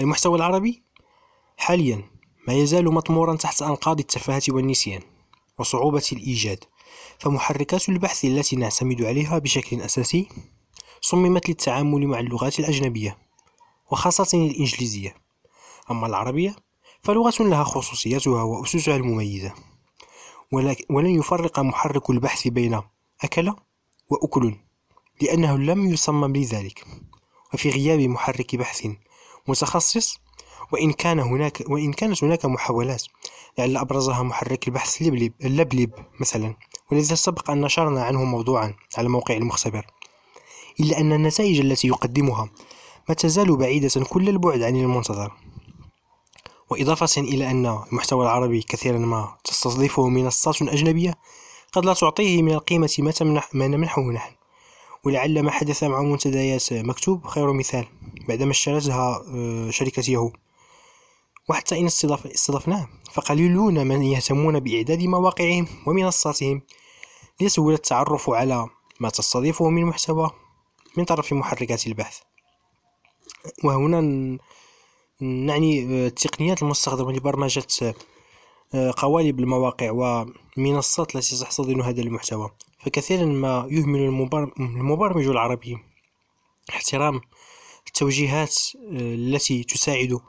المحتوى 0.00 0.36
العربي 0.36 0.82
حاليا 1.56 2.02
ما 2.48 2.54
يزال 2.54 2.94
مطمورا 2.94 3.36
تحت 3.36 3.62
أنقاض 3.62 3.98
التفاهة 3.98 4.42
والنسيان 4.48 5.02
وصعوبة 5.58 6.02
الإيجاد 6.12 6.64
فمحركات 7.18 7.88
البحث 7.88 8.24
التي 8.24 8.56
نعتمد 8.56 9.02
عليها 9.02 9.38
بشكل 9.38 9.80
أساسي 9.80 10.28
صممت 11.00 11.48
للتعامل 11.48 12.06
مع 12.06 12.20
اللغات 12.20 12.60
الأجنبية 12.60 13.18
وخاصة 13.90 14.38
الإنجليزية 14.38 15.14
أما 15.90 16.06
العربية 16.06 16.56
فلغة 17.02 17.34
لها 17.40 17.64
خصوصيتها 17.64 18.42
وأسسها 18.42 18.96
المميزة. 18.96 19.52
ولن 20.90 21.14
يفرق 21.18 21.60
محرك 21.60 22.10
البحث 22.10 22.48
بين 22.48 22.80
أكل 23.22 23.54
وأكل 24.10 24.56
لأنه 25.22 25.58
لم 25.58 25.92
يصمم 25.92 26.36
لذلك. 26.36 26.84
وفي 27.54 27.70
غياب 27.70 28.00
محرك 28.00 28.56
بحث 28.56 28.86
متخصص 29.48 30.18
وإن 30.72 30.92
كان 30.92 31.20
هناك 31.20 31.62
وإن 31.68 31.92
كانت 31.92 32.24
هناك 32.24 32.44
محاولات 32.46 33.04
لعل 33.58 33.76
أبرزها 33.76 34.22
محرك 34.22 34.68
البحث 34.68 35.02
لبلب 35.02 35.32
اللبلب 35.44 35.90
مثلا. 36.20 36.54
والذي 36.90 37.16
سبق 37.16 37.50
أن 37.50 37.60
نشرنا 37.60 38.04
عنه 38.04 38.24
موضوعا 38.24 38.74
على 38.98 39.08
موقع 39.08 39.34
المختبر. 39.34 39.86
إلا 40.80 41.00
أن 41.00 41.12
النتائج 41.12 41.60
التي 41.60 41.88
يقدمها 41.88 42.50
ما 43.08 43.14
تزال 43.14 43.56
بعيدة 43.56 44.04
كل 44.04 44.28
البعد 44.28 44.62
عن 44.62 44.76
المنتظر. 44.76 45.32
وإضافة 46.70 47.20
إلى 47.20 47.50
أن 47.50 47.66
المحتوى 47.66 48.24
العربي 48.24 48.62
كثيرا 48.62 48.98
ما 48.98 49.36
تستضيفه 49.44 50.08
منصات 50.08 50.62
أجنبية 50.62 51.14
قد 51.72 51.84
لا 51.84 51.94
تعطيه 51.94 52.42
من 52.42 52.52
القيمة 52.52 52.94
ما, 52.98 53.10
تمنح 53.10 53.54
ما 53.54 53.68
نمنحه 53.68 54.02
نحن. 54.02 54.34
ولعل 55.04 55.42
ما 55.42 55.50
حدث 55.50 55.84
مع 55.84 56.02
منتديات 56.02 56.72
مكتوب 56.72 57.26
خير 57.26 57.52
مثال 57.52 57.86
بعدما 58.28 58.50
اشترتها 58.50 59.24
آه، 59.34 59.70
شركة 59.70 60.10
ياهو. 60.10 60.32
وحتى 61.48 61.78
إن 61.78 61.86
استضفناه 61.86 62.88
فقليلون 63.12 63.86
من 63.86 64.02
يهتمون 64.02 64.60
بإعداد 64.60 65.02
مواقعهم 65.02 65.66
ومنصاتهم 65.86 66.62
ليسهل 67.40 67.72
التعرف 67.72 68.30
على 68.30 68.66
ما 69.00 69.08
تستضيفه 69.08 69.68
من 69.68 69.84
محتوى 69.84 70.30
من 70.96 71.04
طرف 71.04 71.32
محركات 71.32 71.86
البحث. 71.86 72.18
وهنا 73.64 74.00
نعني 75.20 75.82
آه، 75.82 76.06
التقنيات 76.06 76.62
المستخدمة 76.62 77.12
لبرمجة 77.12 77.94
آه، 78.74 78.94
قوالب 78.96 79.40
المواقع 79.40 79.90
ومنصات 79.90 81.16
التي 81.16 81.40
تحتضن 81.40 81.80
هذا 81.80 82.02
المحتوى. 82.02 82.50
فكثيرا 82.78 83.24
ما 83.24 83.66
يهمل 83.70 84.00
المبرمج 84.60 85.26
العربي 85.26 85.78
احترام 86.70 87.20
التوجيهات 87.86 88.56
آه، 88.76 89.14
التي 89.14 89.64
تساعد 89.64 90.20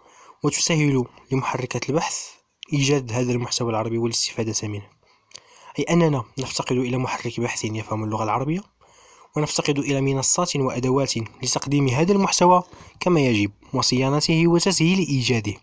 وتسهل 0.44 1.06
لمحركات 1.32 1.90
البحث 1.90 2.30
إيجاد 2.74 3.12
هذا 3.12 3.32
المحتوى 3.32 3.70
العربي 3.70 3.98
والاستفادة 3.98 4.68
منه. 4.68 4.88
أي 5.80 5.84
أننا 5.84 6.24
نفتقد 6.40 6.78
إلى 6.78 6.98
محرك 6.98 7.40
بحث 7.40 7.66
يفهم 7.66 8.04
اللغة 8.04 8.24
العربية؟ 8.24 8.71
ونفتقد 9.38 9.80
إلى 9.80 10.02
منصات 10.02 10.56
وأدوات 10.56 11.14
لتقديم 11.44 11.88
هذا 11.88 12.12
المحتوى 12.12 12.64
كما 13.00 13.20
يجب 13.20 13.52
وصيانته 13.74 14.48
وتسهيل 14.48 14.98
إيجاده. 14.98 15.54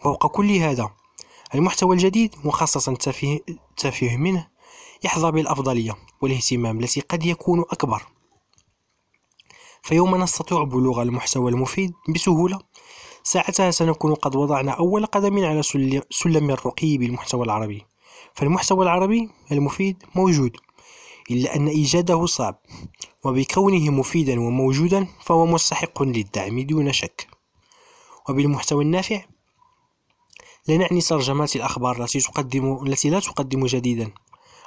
وفوق 0.00 0.26
كل 0.26 0.50
هذا 0.50 0.90
المحتوى 1.54 1.94
الجديد 1.94 2.34
وخاصة 2.44 2.92
التافه 2.92 4.16
منه 4.16 4.48
يحظى 5.04 5.30
بالأفضلية 5.30 5.96
والاهتمام 6.20 6.80
التي 6.80 7.00
قد 7.00 7.26
يكون 7.26 7.60
أكبر. 7.60 8.02
فيوم 9.82 10.16
نستطيع 10.16 10.62
بلوغ 10.62 11.02
المحتوى 11.02 11.50
المفيد 11.50 11.92
بسهولة 12.08 12.58
ساعتها 13.24 13.70
سنكون 13.70 14.14
قد 14.14 14.36
وضعنا 14.36 14.72
أول 14.72 15.06
قدم 15.06 15.44
على 15.44 15.62
سلم 16.10 16.50
الرقي 16.50 16.98
بالمحتوى 16.98 17.44
العربي. 17.44 17.86
فالمحتوى 18.34 18.84
العربي 18.84 19.30
المفيد 19.52 20.02
موجود. 20.14 20.56
إلا 21.30 21.56
أن 21.56 21.68
إيجاده 21.68 22.26
صعب 22.26 22.60
وبكونه 23.24 23.90
مفيدا 23.90 24.40
وموجودا 24.40 25.06
فهو 25.24 25.46
مستحق 25.46 26.02
للدعم 26.02 26.60
دون 26.60 26.92
شك. 26.92 27.26
وبالمحتوى 28.28 28.84
النافع 28.84 29.24
لا 30.68 30.76
نعني 30.76 31.00
ترجمات 31.00 31.56
الأخبار 31.56 32.02
التي 32.02 32.20
تقدم 32.20 32.86
التي 32.86 33.10
لا 33.10 33.20
تقدم 33.20 33.66
جديدا 33.66 34.10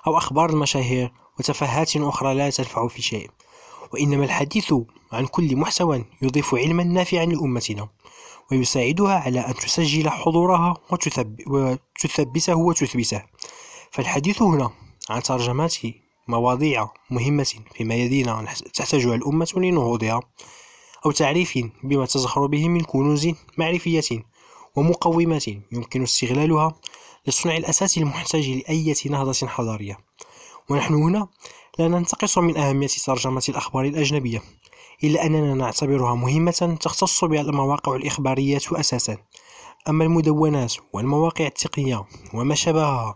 أو 0.08 0.18
أخبار 0.18 0.50
المشاهير 0.50 1.12
وتفاهات 1.40 1.98
أخرى 1.98 2.34
لا 2.34 2.50
تنفع 2.50 2.88
في 2.88 3.02
شيء. 3.02 3.30
وإنما 3.94 4.26
الحديث 4.26 4.74
عن 5.12 5.26
كل 5.26 5.56
محتوى 5.56 6.06
يضيف 6.22 6.56
علما 6.56 6.84
نافعا 6.84 7.26
لأمتنا 7.26 7.90
ويساعدها 8.52 9.14
على 9.14 9.40
أن 9.40 9.54
تسجل 9.54 10.10
حضورها 10.10 10.74
وتثبته 11.48 12.56
وتثبته. 12.56 13.24
فالحديث 13.92 14.42
هنا 14.42 14.72
عن 15.10 15.24
ترجمات 15.24 15.76
مواضيع 16.28 16.90
مهمة 17.10 17.54
في 17.76 17.84
ميادين 17.84 18.46
تحتاجها 18.74 19.16
الأمة 19.16 19.54
لنهوضها 19.56 20.20
أو 21.06 21.12
تعريف 21.12 21.60
بما 21.84 22.06
تزخر 22.06 22.46
به 22.46 22.70
من 22.70 22.82
كنوز 22.82 23.30
معرفية 23.58 24.26
ومقومات 24.76 25.48
يمكن 25.48 26.04
استغلالها 26.04 26.76
لصنع 27.28 27.58
الأساس 27.58 27.98
المحتاج 27.98 28.50
لأية 28.50 28.96
نهضة 29.06 29.48
حضارية. 29.48 29.98
ونحن 30.70 30.94
هنا 30.94 31.28
لا 31.80 31.88
ننتقص 31.88 32.38
من 32.38 32.58
أهمية 32.58 32.88
ترجمة 32.88 33.44
الأخبار 33.50 33.86
الأجنبية 33.86 34.42
إلا 35.04 35.26
أننا 35.26 35.54
نعتبرها 35.54 36.16
مهمة 36.16 36.78
تختص 36.82 37.26
بها 37.26 37.42
المواقع 37.42 37.96
الإخبارية 37.96 38.62
أساسا. 38.72 39.18
أما 39.90 40.04
المدونات 40.04 40.74
والمواقع 40.94 41.46
التقنية 41.46 42.06
وما 42.34 42.56
شابهها 42.56 43.16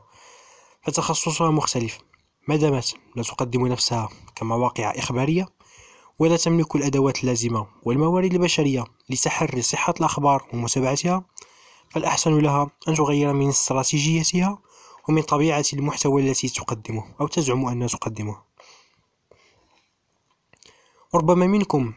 فتخصصها 0.83 1.51
مختلف. 1.51 2.08
ما 2.49 2.55
دامت 2.55 2.95
لا 3.15 3.23
تقدم 3.23 3.67
نفسها 3.67 4.09
كمواقع 4.35 4.93
إخبارية 4.97 5.47
ولا 6.19 6.37
تملك 6.37 6.75
الأدوات 6.75 7.23
اللازمة 7.23 7.67
والموارد 7.83 8.33
البشرية 8.33 8.85
لتحري 9.09 9.61
صحة 9.61 9.93
الأخبار 9.99 10.47
ومتابعتها. 10.53 11.23
فالأحسن 11.89 12.39
لها 12.39 12.71
أن 12.87 12.93
تغير 12.93 13.33
من 13.33 13.49
استراتيجيتها 13.49 14.57
ومن 15.09 15.21
طبيعة 15.21 15.65
المحتوى 15.73 16.21
التي 16.21 16.49
تقدمه 16.49 17.15
أو 17.21 17.27
تزعم 17.27 17.65
أنها 17.65 17.87
تقدمه. 17.87 18.41
ربما 21.15 21.47
منكم 21.47 21.93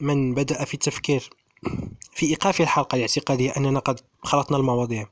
من 0.00 0.34
بدأ 0.34 0.64
في 0.64 0.74
التفكير 0.74 1.30
في 2.16 2.26
إيقاف 2.26 2.60
الحلقة 2.60 2.98
لاعتقاده 2.98 3.56
أننا 3.56 3.78
قد 3.78 4.00
خلطنا 4.22 4.56
المواضيع 4.56 5.06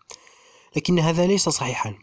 لكن 0.77 0.99
هذا 0.99 1.27
ليس 1.27 1.49
صحيحا. 1.49 1.95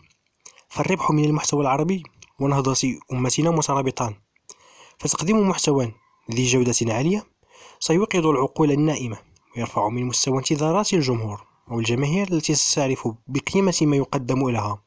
فالربح 0.70 1.12
من 1.12 1.26
المحتوى 1.26 1.62
العربي 1.62 2.04
ونهضة 2.40 3.00
أمتنا 3.14 3.52
مترابطان. 3.52 4.16
فتقديم 5.00 5.50
محتوى 5.50 5.94
ذي 6.32 6.46
جودة 6.46 6.94
عالية 6.94 7.26
سيوقظ 7.80 8.28
العقول 8.28 8.72
النائمة 8.72 9.18
ويرفع 9.56 9.90
من 9.90 10.06
مستوى 10.06 10.38
انتظارات 10.38 10.94
الجمهور 10.94 11.44
أو 11.72 11.80
الجماهير 11.80 12.28
التي 12.32 12.56
ستعرف 12.56 13.08
بقيمة 13.28 13.78
ما 13.82 13.96
يقدم 13.96 14.50
لها. 14.50 14.82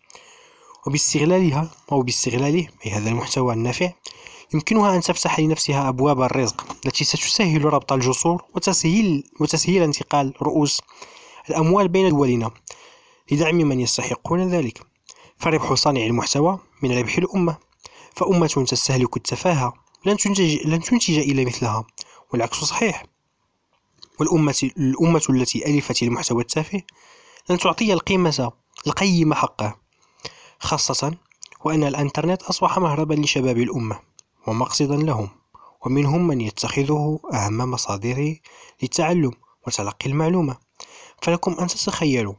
وباستغلالها 0.87 1.71
أو 1.93 2.03
باستغلاله 2.03 2.69
أي 2.87 2.91
هذا 2.91 3.09
المحتوى 3.11 3.55
النافع 3.55 3.93
يمكنها 4.55 4.97
أن 4.97 5.01
تفتح 5.01 5.41
لنفسها 5.41 5.89
أبواب 5.89 6.23
الرزق 6.23 6.67
التي 6.87 7.05
ستسهل 7.05 7.65
ربط 7.65 7.93
الجسور 7.93 8.45
وتسهيل, 8.55 9.31
وتسهيل 9.41 9.83
انتقال 9.83 10.35
رؤوس 10.43 10.81
الأموال 11.51 11.89
بين 11.89 12.09
دولنا 12.09 12.51
لدعم 13.33 13.55
من 13.55 13.81
يستحقون 13.81 14.49
ذلك. 14.49 14.83
فربح 15.39 15.75
صانع 15.75 16.07
المحتوى 16.07 16.59
من 16.83 16.99
ربح 16.99 17.19
الأمة. 17.19 17.57
فأمة 18.15 18.65
تستهلك 18.69 19.17
التفاهة 19.17 19.73
لن 20.07 20.17
تنتج, 20.17 20.67
لن 20.67 20.81
تنتج 20.81 21.19
إلا 21.19 21.45
مثلها 21.45 21.85
والعكس 22.33 22.57
صحيح. 22.57 23.05
والأمة 24.21 24.71
الأمة 24.77 25.23
التي 25.31 25.67
ألفت 25.67 26.03
المحتوى 26.03 26.43
التافه 26.43 26.83
لن 27.51 27.59
تعطي 27.59 27.93
القيمة 27.93 28.53
القيمة 28.87 29.37
حقه 29.37 29.77
خاصة 30.59 31.15
وأن 31.65 31.85
الإنترنت 31.85 32.43
أصبح 32.43 32.79
مهربا 32.79 33.15
لشباب 33.15 33.59
الأمة 33.59 33.99
ومقصدا 34.47 34.97
لهم 34.97 35.29
ومنهم 35.87 36.27
من 36.27 36.41
يتخذه 36.41 37.21
أهم 37.33 37.57
مصادره 37.57 38.37
للتعلم 38.83 39.33
وتلقي 39.67 40.11
المعلومة. 40.11 40.57
فلكم 41.23 41.57
أن 41.61 41.67
تتخيلوا 41.67 42.35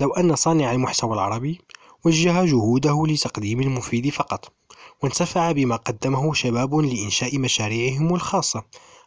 لو 0.00 0.10
أن 0.10 0.36
صانع 0.36 0.72
المحتوى 0.72 1.14
العربي 1.14 1.60
وجه 2.06 2.44
جهوده 2.44 3.04
لتقديم 3.06 3.60
المفيد 3.60 4.08
فقط 4.08 4.52
وانتفع 5.02 5.52
بما 5.52 5.76
قدمه 5.76 6.34
شباب 6.34 6.74
لإنشاء 6.74 7.38
مشاريعهم 7.38 8.14
الخاصة 8.14 8.64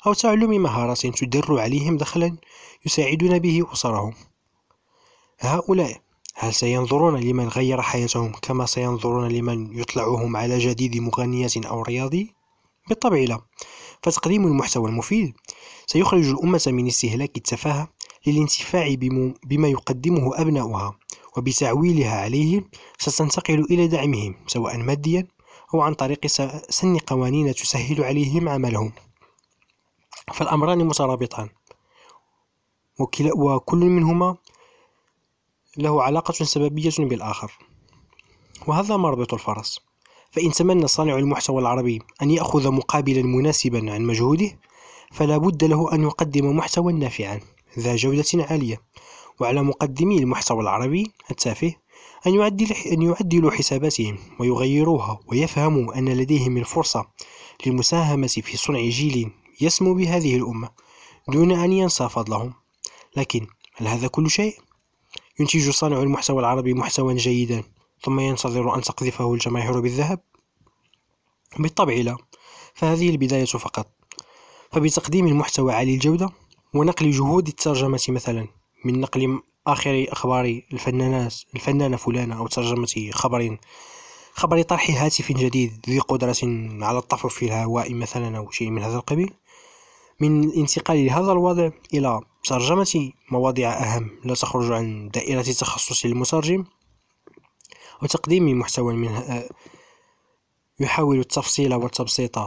أو 0.07 0.13
تعلم 0.13 0.61
مهارات 0.63 1.07
تدر 1.07 1.59
عليهم 1.59 1.97
دخلا 1.97 2.37
يساعدون 2.85 3.39
به 3.39 3.65
أسرهم 3.73 4.13
هؤلاء 5.39 6.01
هل 6.35 6.53
سينظرون 6.53 7.19
لمن 7.19 7.47
غير 7.47 7.81
حياتهم 7.81 8.31
كما 8.31 8.65
سينظرون 8.65 9.27
لمن 9.27 9.79
يطلعهم 9.79 10.37
على 10.37 10.57
جديد 10.57 10.97
مغنية 10.97 11.49
أو 11.57 11.81
رياضي؟ 11.81 12.33
بالطبع 12.89 13.17
لا 13.17 13.41
فتقديم 14.03 14.47
المحتوى 14.47 14.89
المفيد 14.89 15.33
سيخرج 15.85 16.29
الأمة 16.29 16.63
من 16.67 16.87
استهلاك 16.87 17.37
التفاهة 17.37 17.87
للانتفاع 18.27 18.95
بما 19.43 19.67
يقدمه 19.67 20.41
أبناؤها 20.41 20.99
وبتعويلها 21.37 22.21
عليه 22.21 22.61
ستنتقل 22.97 23.63
إلى 23.71 23.87
دعمهم 23.87 24.35
سواء 24.47 24.77
ماديا 24.77 25.27
أو 25.73 25.81
عن 25.81 25.93
طريق 25.93 26.27
سن 26.69 26.97
قوانين 26.97 27.53
تسهل 27.55 28.03
عليهم 28.03 28.49
عملهم. 28.49 28.91
فالأمران 30.33 30.85
مترابطان. 30.85 31.49
وكل 33.35 33.85
منهما 33.85 34.37
له 35.77 36.03
علاقة 36.03 36.33
سببية 36.33 36.93
بالآخر. 36.99 37.51
وهذا 38.67 38.97
مربط 38.97 39.33
الفرس. 39.33 39.79
فإن 40.31 40.51
تمنى 40.51 40.87
صانع 40.87 41.17
المحتوى 41.17 41.61
العربي 41.61 42.01
أن 42.21 42.31
يأخذ 42.31 42.71
مقابلا 42.71 43.21
مناسبا 43.21 43.93
عن 43.93 44.01
مجهوده 44.01 44.59
فلا 45.11 45.37
بد 45.37 45.63
له 45.63 45.93
أن 45.93 46.03
يقدم 46.03 46.57
محتوى 46.57 46.93
نافعا 46.93 47.39
ذا 47.79 47.95
جودة 47.95 48.25
عالية. 48.35 48.81
وعلى 49.39 49.63
مقدمي 49.63 50.17
المحتوى 50.17 50.61
العربي 50.61 51.11
التافه 51.31 51.73
أن 52.27 52.35
يعدل 52.35 52.71
أن 52.71 53.01
يعدلوا 53.01 53.51
حساباتهم 53.51 54.17
ويغيروها 54.39 55.19
ويفهموا 55.27 55.97
أن 55.97 56.09
لديهم 56.09 56.57
الفرصة 56.57 57.07
للمساهمة 57.65 58.27
في 58.27 58.57
صنع 58.57 58.79
جيل 58.79 59.31
يسمو 59.61 59.93
بهذه 59.93 60.35
الأمة 60.35 60.69
دون 61.27 61.51
أن 61.51 61.73
ينسى 61.73 62.09
فضلهم 62.09 62.53
لكن 63.15 63.47
هل 63.75 63.87
هذا 63.87 64.07
كل 64.07 64.29
شيء؟ 64.29 64.57
ينتج 65.39 65.69
صانع 65.69 66.01
المحتوى 66.01 66.39
العربي 66.39 66.73
محتوى 66.73 67.15
جيدا 67.15 67.63
ثم 68.01 68.19
ينتظر 68.19 68.75
أن 68.75 68.81
تقذفه 68.81 69.33
الجماهير 69.33 69.79
بالذهب؟ 69.79 70.19
بالطبع 71.59 71.93
لا 71.93 72.17
فهذه 72.73 73.09
البداية 73.09 73.45
فقط 73.45 73.87
فبتقديم 74.71 75.27
المحتوى 75.27 75.73
عالي 75.73 75.93
الجودة 75.93 76.29
ونقل 76.73 77.11
جهود 77.11 77.47
الترجمة 77.47 78.05
مثلا 78.09 78.47
من 78.85 79.01
نقل 79.01 79.39
آخر 79.67 80.05
أخبار 80.09 80.61
الفنانات 80.73 81.35
الفنانة 81.55 81.97
فلانة 81.97 82.37
أو 82.37 82.47
ترجمة 82.47 83.09
خبر 83.11 83.57
خبر 84.33 84.61
طرح 84.61 84.89
هاتف 85.03 85.31
جديد 85.31 85.85
ذي 85.89 85.99
قدرة 85.99 86.35
على 86.85 86.97
الطفو 86.97 87.29
في 87.29 87.45
الهواء 87.45 87.93
مثلا 87.93 88.37
أو 88.37 88.51
شيء 88.51 88.69
من 88.69 88.83
هذا 88.83 88.95
القبيل. 88.95 89.33
من 90.19 90.43
الانتقال 90.43 91.05
لهذا 91.05 91.31
الوضع 91.31 91.69
إلى 91.93 92.21
ترجمة 92.43 93.11
مواضيع 93.31 93.69
أهم 93.73 94.19
لا 94.25 94.33
تخرج 94.33 94.71
عن 94.71 95.09
دائرة 95.09 95.41
تخصص 95.41 96.05
المترجم 96.05 96.65
وتقديم 98.03 98.59
محتوى 98.59 98.93
منها 98.93 99.49
يحاول 100.79 101.19
التفصيل 101.19 101.73
والتبسيط 101.73 102.39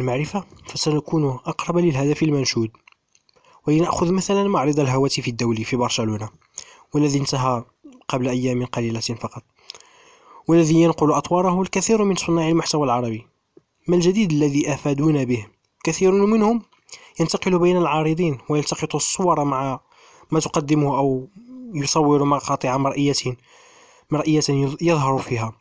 المعرفة. 0.00 0.44
فسنكون 0.66 1.24
أقرب 1.24 1.78
للهدف 1.78 2.22
المنشود. 2.22 2.70
ولنأخذ 3.68 4.12
مثلا 4.12 4.48
معرض 4.48 4.80
الهواتف 4.80 5.28
الدولي 5.28 5.64
في 5.64 5.76
برشلونة 5.76 6.28
والذي 6.94 7.18
انتهى 7.18 7.64
قبل 8.08 8.28
أيام 8.28 8.64
قليلة 8.64 9.00
فقط 9.00 9.42
والذي 10.48 10.74
ينقل 10.74 11.12
أطواره 11.12 11.62
الكثير 11.62 12.04
من 12.04 12.14
صناع 12.14 12.48
المحتوى 12.48 12.84
العربي. 12.84 13.26
ما 13.88 13.96
الجديد 13.96 14.32
الذي 14.32 14.74
أفادونا 14.74 15.24
به؟ 15.24 15.46
كثير 15.84 16.12
منهم 16.12 16.62
ينتقل 17.20 17.58
بين 17.58 17.76
العارضين 17.76 18.38
ويلتقط 18.48 18.94
الصور 18.94 19.44
مع 19.44 19.80
ما 20.30 20.40
تقدمه 20.40 20.98
أو 20.98 21.28
يصور 21.74 22.24
مقاطع 22.24 22.76
مرئية 22.76 23.36
مرئية 24.10 24.42
يظهر 24.80 25.18
فيها. 25.18 25.52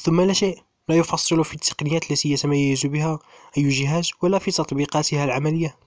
ثم 0.00 0.20
لا 0.20 0.32
شيء 0.32 0.58
لا 0.88 0.96
يفصل 0.96 1.44
في 1.44 1.54
التقنيات 1.54 2.10
التي 2.10 2.30
يتميز 2.30 2.86
بها 2.86 3.18
أي 3.58 3.68
جهاز 3.68 4.10
ولا 4.22 4.38
في 4.38 4.50
تطبيقاتها 4.50 5.24
العملية. 5.24 5.85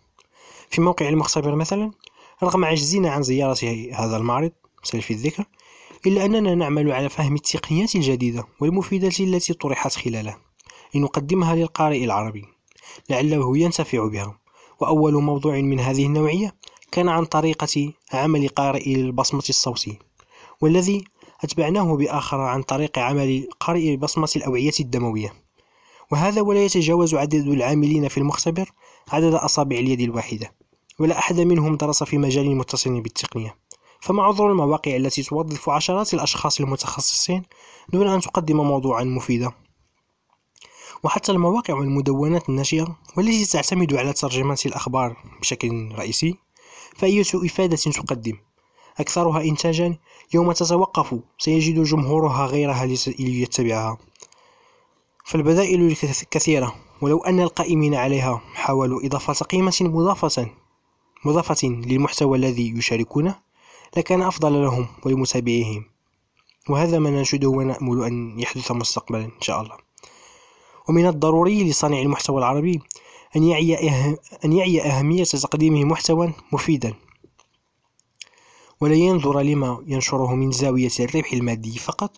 في 0.69 0.81
موقع 0.81 1.09
المختبر 1.09 1.55
مثلا 1.55 1.91
رغم 2.43 2.65
عجزنا 2.65 3.11
عن 3.11 3.23
زيارة 3.23 3.89
هذا 3.93 4.17
المعرض 4.17 4.51
سلف 4.83 5.11
الذكر 5.11 5.45
إلا 6.05 6.25
أننا 6.25 6.55
نعمل 6.55 6.91
على 6.91 7.09
فهم 7.09 7.35
التقنيات 7.35 7.95
الجديدة 7.95 8.43
والمفيدة 8.61 9.11
التي 9.19 9.53
طرحت 9.53 9.93
خلاله 9.93 10.37
لنقدمها 10.95 11.55
للقارئ 11.55 12.03
العربي. 12.03 12.45
لعله 13.09 13.57
ينتفع 13.57 14.07
بها. 14.07 14.39
وأول 14.79 15.13
موضوع 15.13 15.59
من 15.61 15.79
هذه 15.79 16.05
النوعية 16.05 16.55
كان 16.91 17.09
عن 17.09 17.25
طريقة 17.25 17.93
عمل 18.13 18.47
قارئ 18.47 18.95
البصمة 18.95 19.43
الصوتي 19.49 19.99
والذي 20.61 21.03
أتبعناه 21.43 21.95
بآخر 21.95 22.41
عن 22.41 22.61
طريق 22.61 22.99
عمل 22.99 23.47
قارئ 23.59 23.95
بصمة 23.95 24.29
الأوعية 24.35 24.71
الدموية. 24.79 25.33
وهذا 26.11 26.41
ولا 26.41 26.65
يتجاوز 26.65 27.15
عدد 27.15 27.47
العاملين 27.47 28.07
في 28.07 28.17
المختبر 28.17 28.71
عدد 29.11 29.33
أصابع 29.33 29.77
اليد 29.77 30.01
الواحدة. 30.01 30.58
ولا 30.99 31.19
أحد 31.19 31.39
منهم 31.39 31.75
درس 31.75 32.03
في 32.03 32.17
مجال 32.17 32.55
متصل 32.55 33.01
بالتقنية. 33.01 33.55
فما 34.01 34.23
عذر 34.23 34.51
المواقع 34.51 34.95
التي 34.95 35.23
توظف 35.23 35.69
عشرات 35.69 36.13
الأشخاص 36.13 36.59
المتخصصين 36.59 37.43
دون 37.93 38.07
أن 38.07 38.21
تقدم 38.21 38.57
موضوعا 38.57 39.03
مفيدا. 39.03 39.51
وحتى 41.03 41.31
المواقع 41.31 41.73
والمدونات 41.73 42.49
الناشئة 42.49 42.97
والتي 43.17 43.45
تعتمد 43.45 43.93
على 43.93 44.13
ترجمة 44.13 44.59
الأخبار 44.65 45.17
بشكل 45.41 45.91
رئيسي 45.97 46.35
فأية 46.95 47.25
إفادة 47.35 47.77
تقدم؟ 47.77 48.37
أكثرها 48.99 49.41
إنتاجا 49.41 49.97
يوم 50.33 50.51
تتوقف 50.51 51.19
سيجد 51.37 51.83
جمهورها 51.83 52.45
غيرها 52.45 52.85
ليتبعها. 53.19 53.97
فالبدائل 55.25 55.95
كثيرة 56.31 56.75
ولو 57.01 57.17
أن 57.17 57.39
القائمين 57.39 57.95
عليها 57.95 58.41
حاولوا 58.53 59.05
إضافة 59.05 59.45
قيمة 59.45 59.77
مضافة 59.81 60.49
مضافة 61.25 61.67
للمحتوى 61.67 62.37
الذي 62.37 62.77
يشاركونه 62.77 63.35
لكان 63.97 64.21
أفضل 64.21 64.63
لهم 64.63 64.87
ولمتابعيهم. 65.05 65.85
وهذا 66.69 66.99
ما 66.99 67.09
ننشده 67.09 67.47
ونأمل 67.47 68.03
أن 68.03 68.39
يحدث 68.39 68.71
مستقبلا 68.71 69.25
إن 69.25 69.41
شاء 69.41 69.61
الله. 69.61 69.77
ومن 70.89 71.07
الضروري 71.07 71.69
لصانع 71.69 72.01
المحتوى 72.01 72.37
العربي 72.37 72.81
أن 73.35 73.43
يعي, 73.43 73.89
أه... 73.89 74.17
أن 74.45 74.53
يعي 74.53 74.81
أهمية 74.81 75.23
تقديمه 75.23 75.83
محتوى 75.83 76.33
مفيدا. 76.51 76.93
ولا 78.81 78.95
ينظر 78.95 79.39
لما 79.39 79.83
ينشره 79.87 80.35
من 80.35 80.51
زاوية 80.51 80.91
الربح 80.99 81.33
المادي 81.33 81.79
فقط 81.79 82.11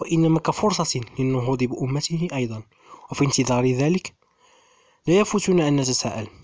وإنما 0.00 0.38
كفرصة 0.38 1.00
للنهوض 1.18 1.64
بأمته 1.64 2.28
أيضا. 2.32 2.62
وفي 3.10 3.24
انتظار 3.24 3.70
ذلك 3.70 4.14
لا 5.06 5.14
يفوتنا 5.14 5.68
أن 5.68 5.76
نتساءل. 5.76 6.41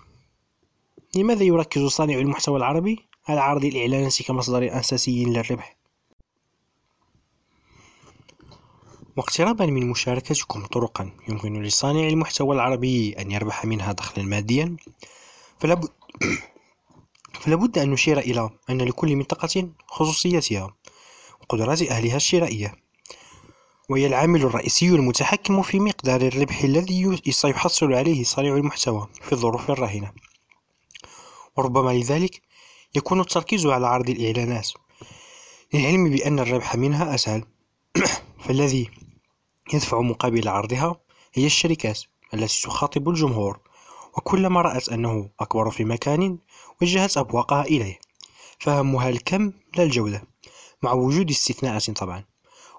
لماذا 1.15 1.43
يركز 1.43 1.85
صانع 1.85 2.13
المحتوى 2.13 2.57
العربي؟ 2.57 3.09
على 3.27 3.39
عرض 3.39 3.65
الإعلانات 3.65 4.21
كمصدر 4.21 4.79
أساسي 4.79 5.25
للربح؟ 5.25 5.77
واقترابا 9.17 9.65
من 9.65 9.89
مشاركتكم 9.89 10.65
طرقا 10.65 11.11
يمكن 11.29 11.63
لصانع 11.63 12.07
المحتوى 12.07 12.55
العربي 12.55 13.13
أن 13.13 13.31
يربح 13.31 13.65
منها 13.65 13.91
دخلا 13.91 14.23
ماديا 14.23 14.77
فلابد 15.59 15.89
فلابد 17.41 17.77
أن 17.77 17.89
نشير 17.89 18.19
إلى 18.19 18.49
أن 18.69 18.81
لكل 18.81 19.15
منطقة 19.15 19.69
خصوصيتها 19.87 20.75
وقدرات 21.41 21.81
أهلها 21.81 22.15
الشرائية. 22.15 22.75
وهي 23.89 24.07
العامل 24.07 24.41
الرئيسي 24.41 24.89
المتحكم 24.89 25.61
في 25.61 25.79
مقدار 25.79 26.21
الربح 26.21 26.63
الذي 26.63 27.19
سيحصل 27.29 27.93
عليه 27.93 28.23
صانع 28.23 28.55
المحتوى 28.55 29.07
في 29.21 29.33
الظروف 29.33 29.71
الراهنة. 29.71 30.11
وربما 31.59 31.91
لذلك 31.91 32.41
يكون 32.95 33.19
التركيز 33.19 33.65
على 33.65 33.87
عرض 33.87 34.09
الإعلانات. 34.09 34.69
للعلم 35.73 36.09
بأن 36.09 36.39
الربح 36.39 36.75
منها 36.75 37.15
أسهل. 37.15 37.43
فالذي 38.43 38.89
يدفع 39.73 40.01
مقابل 40.01 40.47
عرضها 40.47 40.95
هي 41.33 41.45
الشركات 41.45 42.01
التي 42.33 42.61
تخاطب 42.61 43.09
الجمهور. 43.09 43.59
وكلما 44.17 44.61
رأت 44.61 44.89
أنه 44.89 45.29
أكبر 45.39 45.71
في 45.71 45.83
مكان 45.83 46.37
وجهت 46.81 47.17
أبواقها 47.17 47.63
إليه. 47.63 47.99
فهمها 48.59 49.09
الكم 49.09 49.51
لا 49.75 49.83
الجودة 49.83 50.23
مع 50.81 50.91
وجود 50.93 51.29
استثناءات 51.29 51.91
طبعا. 51.91 52.23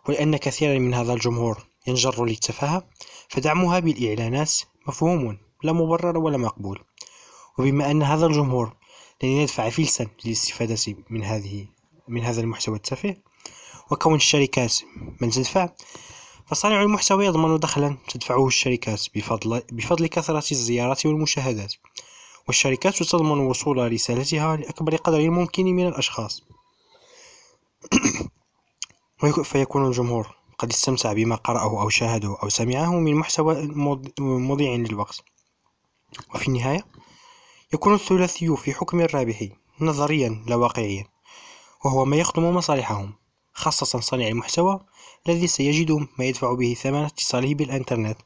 ولأن 0.08 0.36
كثيرا 0.36 0.78
من 0.78 0.94
هذا 0.94 1.12
الجمهور 1.12 1.66
ينجر 1.86 2.24
للتفاهة 2.24 2.88
فدعمها 3.28 3.78
بالإعلانات 3.78 4.52
مفهوم 4.86 5.38
لا 5.62 5.72
مبرر 5.72 6.18
ولا 6.18 6.36
مقبول. 6.36 6.84
وبما 7.60 7.90
أن 7.90 8.02
هذا 8.02 8.26
الجمهور 8.26 8.72
لن 9.22 9.28
يدفع 9.28 9.68
فلسا 9.70 10.06
للاستفادة 10.24 10.96
من 11.10 11.24
هذه 11.24 11.66
من 12.08 12.22
هذا 12.24 12.40
المحتوى 12.40 12.76
التافه 12.76 13.16
وكون 13.90 14.14
الشركات 14.14 14.76
من 15.20 15.30
تدفع 15.30 15.68
فصانع 16.46 16.82
المحتوى 16.82 17.26
يضمن 17.26 17.58
دخلا 17.58 17.96
تدفعه 18.08 18.46
الشركات 18.46 19.06
بفضل, 19.14 19.62
بفضل 19.72 20.06
كثرة 20.06 20.50
الزيارات 20.52 21.06
والمشاهدات 21.06 21.74
والشركات 22.46 23.02
تضمن 23.02 23.38
وصول 23.38 23.92
رسالتها 23.92 24.56
لأكبر 24.56 24.96
قدر 24.96 25.30
ممكن 25.30 25.64
من 25.64 25.86
الأشخاص. 25.86 26.42
فيكون 29.44 29.86
الجمهور 29.86 30.36
قد 30.58 30.70
استمتع 30.72 31.12
بما 31.12 31.36
قرأه 31.36 31.82
أو 31.82 31.88
شاهده 31.88 32.36
أو 32.42 32.48
سمعه 32.48 32.98
من 32.98 33.14
محتوى 33.14 33.68
مضيع 34.18 34.74
للوقت. 34.74 35.24
وفي 36.34 36.48
النهاية 36.48 36.84
يكون 37.72 37.94
الثلاثي 37.94 38.56
في 38.56 38.74
حكم 38.74 39.00
الرابح 39.00 39.48
نظريا 39.80 40.44
لا 40.46 40.56
واقعيا 40.56 41.04
وهو 41.84 42.04
ما 42.04 42.16
يخدم 42.16 42.54
مصالحهم 42.56 43.14
خاصة 43.52 44.00
صانع 44.00 44.28
المحتوى 44.28 44.80
الذي 45.28 45.46
سيجد 45.46 45.92
ما 46.18 46.24
يدفع 46.24 46.54
به 46.54 46.74
ثمن 46.74 47.04
اتصاله 47.04 47.54
بالإنترنت 47.54 48.18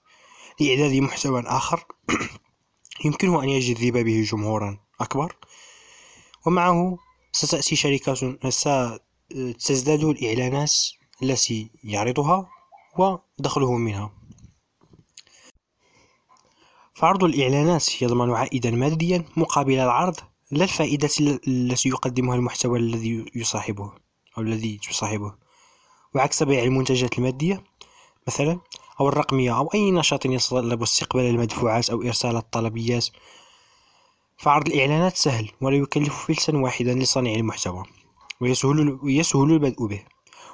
لإعداد 0.61 0.92
محتوى 0.92 1.42
آخر. 1.46 1.85
يمكنه 3.04 3.42
أن 3.42 3.48
يجذب 3.48 3.98
به 3.98 4.22
جمهورا 4.22 4.78
أكبر 5.00 5.37
ومعه 6.46 6.98
ستأتي 7.33 7.76
شركات 7.76 8.18
ستزداد 9.59 10.04
الإعلانات 10.04 10.72
التي 11.22 11.70
يعرضها 11.85 12.50
ودخله 12.98 13.72
منها. 13.72 14.23
فعرض 16.94 17.24
الإعلانات 17.24 18.02
يضمن 18.02 18.30
عائدا 18.30 18.70
ماديا 18.70 19.24
مقابل 19.37 19.74
العرض 19.74 20.16
لا 20.50 20.64
الفائدة 20.64 21.11
التي 21.48 21.88
يقدمها 21.88 22.37
المحتوى 22.37 22.78
الذي 22.78 23.24
يصاحبه 23.35 23.92
أو 24.38 24.42
الذي 24.42 24.80
تصاحبه. 24.90 25.35
وعكس 26.14 26.42
بيع 26.42 26.62
المنتجات 26.62 27.18
المادية 27.18 27.64
مثلا 28.26 28.61
أو 29.00 29.09
الرقمية 29.09 29.57
أو 29.57 29.70
أي 29.74 29.90
نشاط 29.90 30.26
يتطلب 30.26 30.83
استقبال 30.83 31.24
المدفوعات 31.24 31.90
أو 31.90 32.02
إرسال 32.02 32.37
الطلبيات 32.37 33.07
فعرض 34.37 34.66
الإعلانات 34.66 35.16
سهل 35.16 35.50
ولا 35.61 35.76
يكلف 35.76 36.26
فلسا 36.26 36.57
واحدا 36.57 36.94
لصانع 36.94 37.33
المحتوى 37.33 37.85
ويسهل, 38.40 38.98
ويسهل 39.02 39.52
البدء 39.52 39.87
به 39.87 40.02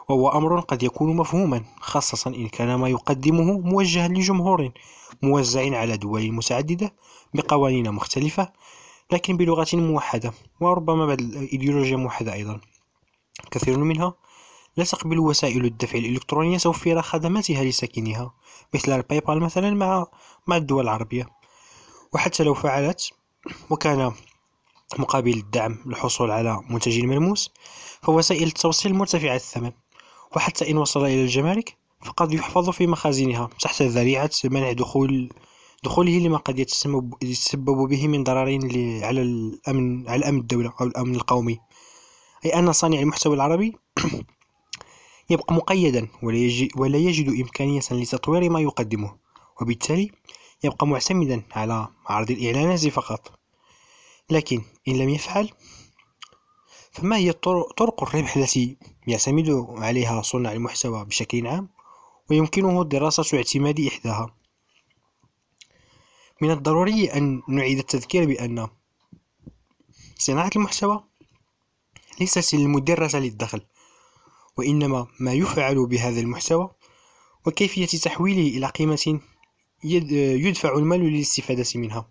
وهو 0.09 0.29
أمر 0.29 0.61
قد 0.61 0.83
يكون 0.83 1.17
مفهوما 1.17 1.65
خاصة 1.81 2.31
إن 2.31 2.49
كان 2.49 2.75
ما 2.75 2.89
يقدمه 2.89 3.59
موجها 3.59 4.09
لجمهور. 4.09 4.71
موزع 5.23 5.77
على 5.79 5.97
دول 5.97 6.33
متعددة 6.33 6.95
بقوانين 7.35 7.91
مختلفة 7.91 8.53
لكن 9.13 9.37
بلغة 9.37 9.67
موحدة 9.73 10.33
وربما 10.61 11.07
بعد 11.07 11.21
الإيديولوجيا 11.21 11.97
موحدة 11.97 12.33
أيضا. 12.33 12.61
كثير 13.51 13.79
منها 13.79 14.15
لا 14.77 14.85
تقبل 14.85 15.19
وسائل 15.19 15.65
الدفع 15.65 15.99
الإلكترونية 15.99 16.59
توفير 16.59 17.03
خدماتها 17.03 17.65
لساكنها 17.65 18.35
مثل 18.75 18.93
الباي 18.93 19.21
بال 19.21 19.41
مثلا 19.41 19.71
مع 19.71 20.07
مع 20.47 20.57
الدول 20.57 20.85
العربية. 20.85 21.27
وحتى 22.13 22.43
لو 22.43 22.55
فعلت 22.55 23.11
وكان 23.71 24.13
مقابل 24.99 25.33
الدعم 25.33 25.79
للحصول 25.87 26.31
على 26.31 26.63
منتج 26.71 27.01
ملموس 27.01 27.51
فوسائل 28.03 28.47
التوصيل 28.47 28.95
مرتفعة 28.95 29.35
الثمن. 29.37 29.73
وحتى 30.37 30.71
إن 30.71 30.77
وصل 30.77 31.05
إلى 31.05 31.23
الجمارك 31.23 31.80
فقد 32.03 32.33
يحفظ 32.33 32.71
في 32.71 32.87
مخازنها. 32.87 33.51
تحت 33.61 33.83
ذريعة 33.83 34.31
منع 34.45 34.73
دخول 34.73 35.31
دخوله 35.85 36.19
لما 36.19 36.39
قد 36.39 36.59
يتسبب 37.23 37.89
به 37.89 38.09
من 38.09 38.25
ضرر 38.25 38.59
على 39.05 39.23
الأمن 39.23 40.09
على 40.09 40.29
أمن 40.29 40.39
الدولة 40.39 40.73
أو 40.81 40.87
الأمن 40.87 41.15
القومي. 41.15 41.61
أي 42.45 42.55
أن 42.55 42.73
صانع 42.73 42.99
المحتوى 42.99 43.35
العربي 43.35 43.77
يبقى 45.31 45.55
مقيدا 45.55 46.09
ولا 46.77 46.99
يجد 46.99 47.29
إمكانية 47.29 47.81
لتطوير 47.91 48.51
ما 48.51 48.61
يقدمه 48.61 49.17
وبالتالي 49.61 50.11
يبقى 50.65 50.87
معتمدا 50.87 51.43
على 51.53 51.89
عرض 52.07 52.31
الإعلانات 52.31 52.87
فقط. 52.89 53.33
لكن 54.31 54.63
إن 54.89 54.99
لم 54.99 55.09
يفعل 55.09 55.51
فما 56.93 57.17
هي 57.17 57.33
طرق 57.33 58.03
الربح 58.03 58.37
التي 58.37 58.77
يعتمد 59.07 59.67
عليها 59.71 60.23
صناع 60.23 60.53
المحتوى 60.53 61.05
بشكل 61.05 61.47
عام؟ 61.47 61.69
ويمكنه 62.31 62.85
دراسة 62.85 63.37
اعتماد 63.39 63.81
إحداها. 63.81 64.35
من 66.41 66.51
الضروري 66.51 67.07
أن 67.13 67.43
نعيد 67.49 67.79
التذكير 67.79 68.25
بأن 68.27 68.69
صناعة 70.19 70.51
المحتوى 70.57 71.05
ليست 72.21 72.55
المدرسة 72.55 73.19
للدخل 73.19 73.63
وإنما 74.57 75.07
ما 75.21 75.33
يفعل 75.33 75.87
بهذا 75.87 76.21
المحتوى 76.21 76.71
وكيفية 77.47 77.87
تحويله 77.87 78.57
إلى 78.57 78.67
قيمة 78.67 79.21
يدفع 79.85 80.75
المال 80.75 81.01
للاستفادة 81.01 81.67
منها. 81.75 82.11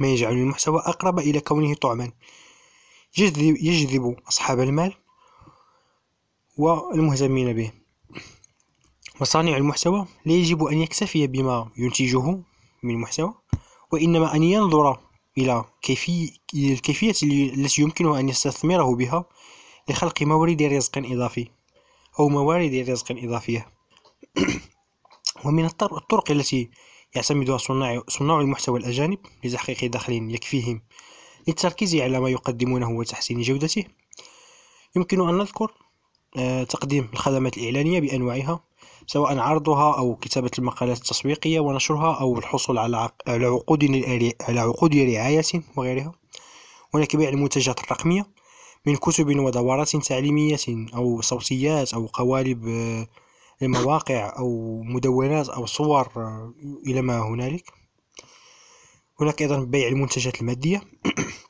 ما 0.00 0.08
يجعل 0.08 0.32
المحتوى 0.32 0.80
أقرب 0.80 1.18
إلى 1.18 1.40
كونه 1.40 1.74
طعما 1.74 2.12
يجذب 3.18 4.16
أصحاب 4.28 4.60
المال 4.60 4.94
والمهتمين 6.56 7.52
به. 7.52 7.81
وصانع 9.22 9.56
المحتوى 9.56 10.06
لا 10.26 10.32
يجب 10.32 10.64
أن 10.64 10.78
يكتفي 10.78 11.26
بما 11.26 11.70
ينتجه 11.76 12.42
من 12.82 12.98
محتوى 12.98 13.34
وإنما 13.92 14.34
أن 14.34 14.42
ينظر 14.42 14.98
إلى 15.38 15.64
كيفية 15.82 16.28
الكيفية 16.54 17.14
التي 17.54 17.82
يمكنه 17.82 18.20
أن 18.20 18.28
يستثمره 18.28 18.96
بها 18.96 19.24
لخلق 19.88 20.22
مورد 20.22 20.62
رزق 20.62 20.98
إضافي 20.98 21.48
أو 22.20 22.28
موارد 22.28 22.74
رزق 22.74 23.06
إضافية. 23.10 23.66
ومن 25.44 25.64
الطرق 25.64 26.30
التي 26.30 26.70
يعتمدها 27.14 27.58
صناع, 27.58 28.02
صناع 28.08 28.40
المحتوى 28.40 28.80
الأجانب 28.80 29.18
لتحقيق 29.44 29.84
دخل 29.84 30.34
يكفيهم 30.34 30.82
للتركيز 31.48 31.96
على 31.96 32.20
ما 32.20 32.28
يقدمونه 32.28 32.90
وتحسين 32.90 33.40
جودته. 33.40 33.84
يمكن 34.96 35.28
أن 35.28 35.38
نذكر 35.38 35.72
آه، 36.36 36.64
تقديم 36.64 37.08
الخدمات 37.12 37.58
الإعلانية 37.58 38.00
بأنواعها. 38.00 38.71
سواء 39.12 39.38
عرضها 39.38 39.98
أو 39.98 40.16
كتابة 40.16 40.50
المقالات 40.58 40.96
التسويقية 40.96 41.60
ونشرها 41.60 42.20
أو 42.20 42.38
الحصول 42.38 42.78
على 42.78 43.10
عقود 43.28 43.84
على 44.40 44.60
عقود 44.60 44.96
رعاية 44.96 45.42
وغيرها. 45.76 46.12
هناك 46.94 47.16
بيع 47.16 47.28
المنتجات 47.28 47.80
الرقمية 47.80 48.26
من 48.86 48.96
كتب 48.96 49.38
ودورات 49.38 49.96
تعليمية 49.96 50.56
أو 50.94 51.20
صوتيات 51.20 51.94
أو 51.94 52.06
قوالب 52.06 52.68
آه، 52.68 53.06
المواقع 53.62 54.38
أو 54.38 54.80
مدونات 54.82 55.48
أو 55.48 55.66
صور 55.66 56.08
آه، 56.16 56.54
إلى 56.86 57.02
ما 57.02 57.18
هنالك. 57.18 57.72
هناك 59.20 59.42
أيضا 59.42 59.60
بيع 59.60 59.88
المنتجات 59.88 60.40
المادية 60.40 60.82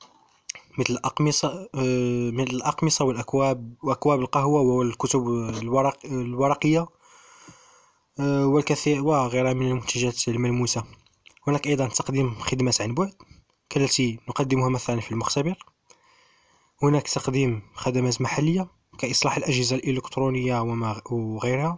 مثل 0.78 0.92
الأقمصة 0.92 1.68
آه، 1.74 2.30
مثل 2.30 2.50
الأقمصة 2.50 3.04
والأكواب 3.04 3.74
وأكواب 3.82 4.20
القهوة 4.20 4.60
والكتب 4.60 5.28
الورق 5.62 5.98
الورقية 6.04 7.01
والكثير 8.18 9.04
وغيرها 9.04 9.52
من 9.52 9.66
المنتجات 9.66 10.28
الملموسة. 10.28 10.84
هناك 11.46 11.66
أيضا 11.66 11.86
تقديم 11.86 12.34
خدمات 12.34 12.80
عن 12.80 12.94
بعد 12.94 13.12
كالتي 13.70 14.18
نقدمها 14.28 14.68
مثلا 14.68 15.00
في 15.00 15.12
المختبر. 15.12 15.54
هناك 16.82 17.08
تقديم 17.08 17.62
خدمات 17.74 18.20
محلية 18.20 18.68
كإصلاح 18.98 19.36
الأجهزة 19.36 19.76
الإلكترونية 19.76 20.60
وغيرها. 21.10 21.76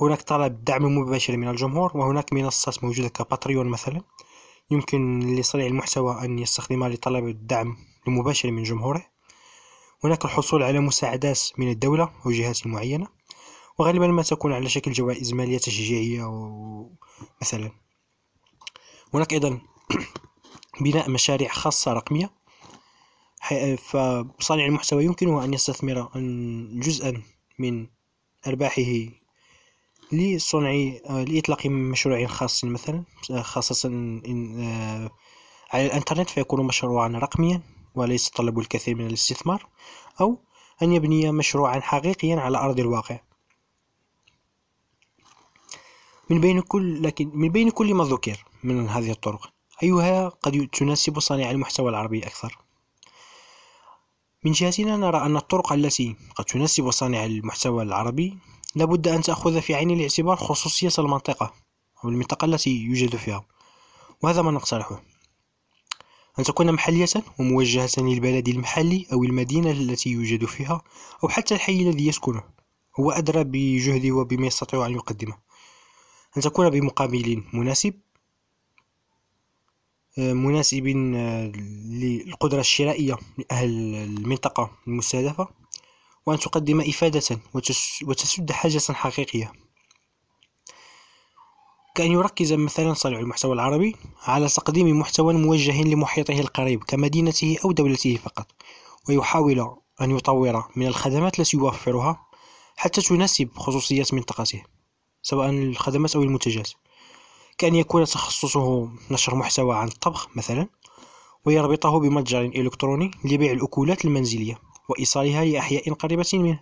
هناك 0.00 0.22
طلب 0.22 0.64
دعم 0.64 0.98
مباشر 0.98 1.36
من 1.36 1.48
الجمهور 1.48 1.96
وهناك 1.96 2.32
منصات 2.32 2.84
موجودة 2.84 3.08
كباتريون 3.08 3.66
مثلا. 3.66 4.02
يمكن 4.70 5.20
لصانع 5.36 5.66
المحتوى 5.66 6.24
أن 6.24 6.38
يستخدمها 6.38 6.88
لطلب 6.88 7.28
الدعم 7.28 7.76
المباشر 8.08 8.50
من 8.50 8.62
جمهوره. 8.62 9.06
هناك 10.04 10.24
الحصول 10.24 10.62
على 10.62 10.80
مساعدات 10.80 11.40
من 11.58 11.70
الدولة 11.70 12.10
أو 12.26 12.30
جهات 12.30 12.66
معينة. 12.66 13.17
وغالبا 13.78 14.06
ما 14.06 14.22
تكون 14.22 14.52
على 14.52 14.68
شكل 14.68 14.92
جوائز 14.92 15.32
مالية 15.32 15.58
تشجيعية 15.58 16.24
مثلا. 17.40 17.70
هناك 19.14 19.32
أيضا 19.32 19.60
بناء 20.80 21.10
مشاريع 21.10 21.48
خاصة 21.48 21.92
رقمية. 21.92 22.30
فصانع 23.78 24.66
المحتوى 24.66 25.04
يمكنه 25.04 25.44
أن 25.44 25.54
يستثمر 25.54 26.08
جزءا 26.72 27.22
من 27.58 27.86
أرباحه 28.46 28.92
لصنع 30.12 30.70
لإطلاق 31.10 31.66
مشروع 31.66 32.26
خاص 32.26 32.64
مثلا. 32.64 33.04
خاصة 33.40 33.88
إن 33.88 34.60
آه، 34.62 35.10
على 35.72 35.86
الإنترنت 35.86 36.30
فيكون 36.30 36.66
مشروعا 36.66 37.08
رقميا 37.08 37.62
وليس 37.94 38.28
يتطلب 38.28 38.58
الكثير 38.58 38.94
من 38.94 39.06
الاستثمار. 39.06 39.66
أو 40.20 40.38
أن 40.82 40.92
يبني 40.92 41.32
مشروعا 41.32 41.80
حقيقيا 41.80 42.36
على 42.36 42.58
أرض 42.58 42.80
الواقع. 42.80 43.27
من 46.30 46.40
بين 46.40 46.60
كل 46.60 47.02
لكن 47.02 47.30
من 47.34 47.48
بين 47.48 47.70
كل 47.70 47.94
ما 47.94 48.04
ذكر 48.04 48.44
من 48.62 48.88
هذه 48.88 49.10
الطرق 49.10 49.50
أيها 49.82 50.28
قد 50.28 50.68
تناسب 50.72 51.18
صانع 51.18 51.50
المحتوى 51.50 51.90
العربي 51.90 52.26
أكثر. 52.26 52.58
من 54.44 54.52
جهتنا 54.52 54.96
نرى 54.96 55.18
أن 55.18 55.36
الطرق 55.36 55.72
التي 55.72 56.16
قد 56.34 56.44
تناسب 56.44 56.90
صانع 56.90 57.24
المحتوى 57.24 57.82
العربي 57.82 58.38
لابد 58.74 59.08
أن 59.08 59.22
تأخذ 59.22 59.60
في 59.60 59.74
عين 59.74 59.90
الاعتبار 59.90 60.36
خصوصية 60.36 60.90
المنطقة 60.98 61.52
أو 62.04 62.08
المنطقة 62.08 62.44
التي 62.44 62.70
يوجد 62.70 63.16
فيها 63.16 63.44
وهذا 64.22 64.42
ما 64.42 64.50
نقترحه. 64.50 65.02
أن 66.38 66.44
تكون 66.44 66.72
محلية 66.72 67.08
وموجهة 67.38 67.90
للبلد 67.98 68.48
المحلي 68.48 69.06
أو 69.12 69.24
المدينة 69.24 69.70
التي 69.70 70.10
يوجد 70.10 70.44
فيها 70.44 70.82
أو 71.24 71.28
حتى 71.28 71.54
الحي 71.54 71.82
الذي 71.82 72.06
يسكنه 72.06 72.42
هو 73.00 73.10
أدرى 73.10 73.44
بجهده 73.44 74.12
وبما 74.12 74.46
يستطيع 74.46 74.86
أن 74.86 74.92
يقدمه. 74.92 75.47
أن 76.36 76.42
تكون 76.42 76.70
بمقابل 76.70 77.42
مناسب 77.52 77.94
آه، 80.18 80.32
مناسب 80.32 80.86
آه، 81.16 81.52
للقدرة 81.86 82.60
الشرائية 82.60 83.18
لأهل 83.38 83.94
المنطقة 83.94 84.70
المستهدفة 84.86 85.48
وأن 86.26 86.38
تقدم 86.38 86.80
إفادة 86.80 87.40
وتسد 88.02 88.52
حاجة 88.52 88.80
حقيقية. 88.92 89.52
كأن 91.94 92.12
يركز 92.12 92.52
مثلا 92.52 92.94
صانع 92.94 93.18
المحتوى 93.18 93.52
العربي 93.52 93.96
على 94.22 94.48
تقديم 94.48 95.00
محتوى 95.00 95.34
موجه 95.34 95.82
لمحيطه 95.82 96.40
القريب 96.40 96.84
كمدينته 96.84 97.56
أو 97.64 97.72
دولته 97.72 98.16
فقط 98.16 98.46
ويحاول 99.08 99.76
أن 100.00 100.10
يطور 100.10 100.68
من 100.76 100.86
الخدمات 100.86 101.40
التي 101.40 101.56
يوفرها 101.56 102.26
حتى 102.76 103.00
تناسب 103.00 103.48
خصوصيات 103.56 104.14
منطقته. 104.14 104.62
سواء 105.28 105.50
الخدمات 105.50 106.16
أو 106.16 106.22
المنتجات. 106.22 106.70
كأن 107.58 107.74
يكون 107.74 108.04
تخصصه 108.04 108.88
نشر 109.10 109.34
محتوى 109.34 109.76
عن 109.76 109.88
الطبخ 109.88 110.28
مثلا 110.36 110.68
ويربطه 111.44 112.00
بمتجر 112.00 112.40
إلكتروني 112.40 113.10
لبيع 113.24 113.52
الأكلات 113.52 114.04
المنزلية 114.04 114.58
وإيصالها 114.88 115.44
لأحياء 115.44 115.92
قريبة 115.92 116.30
منه 116.32 116.60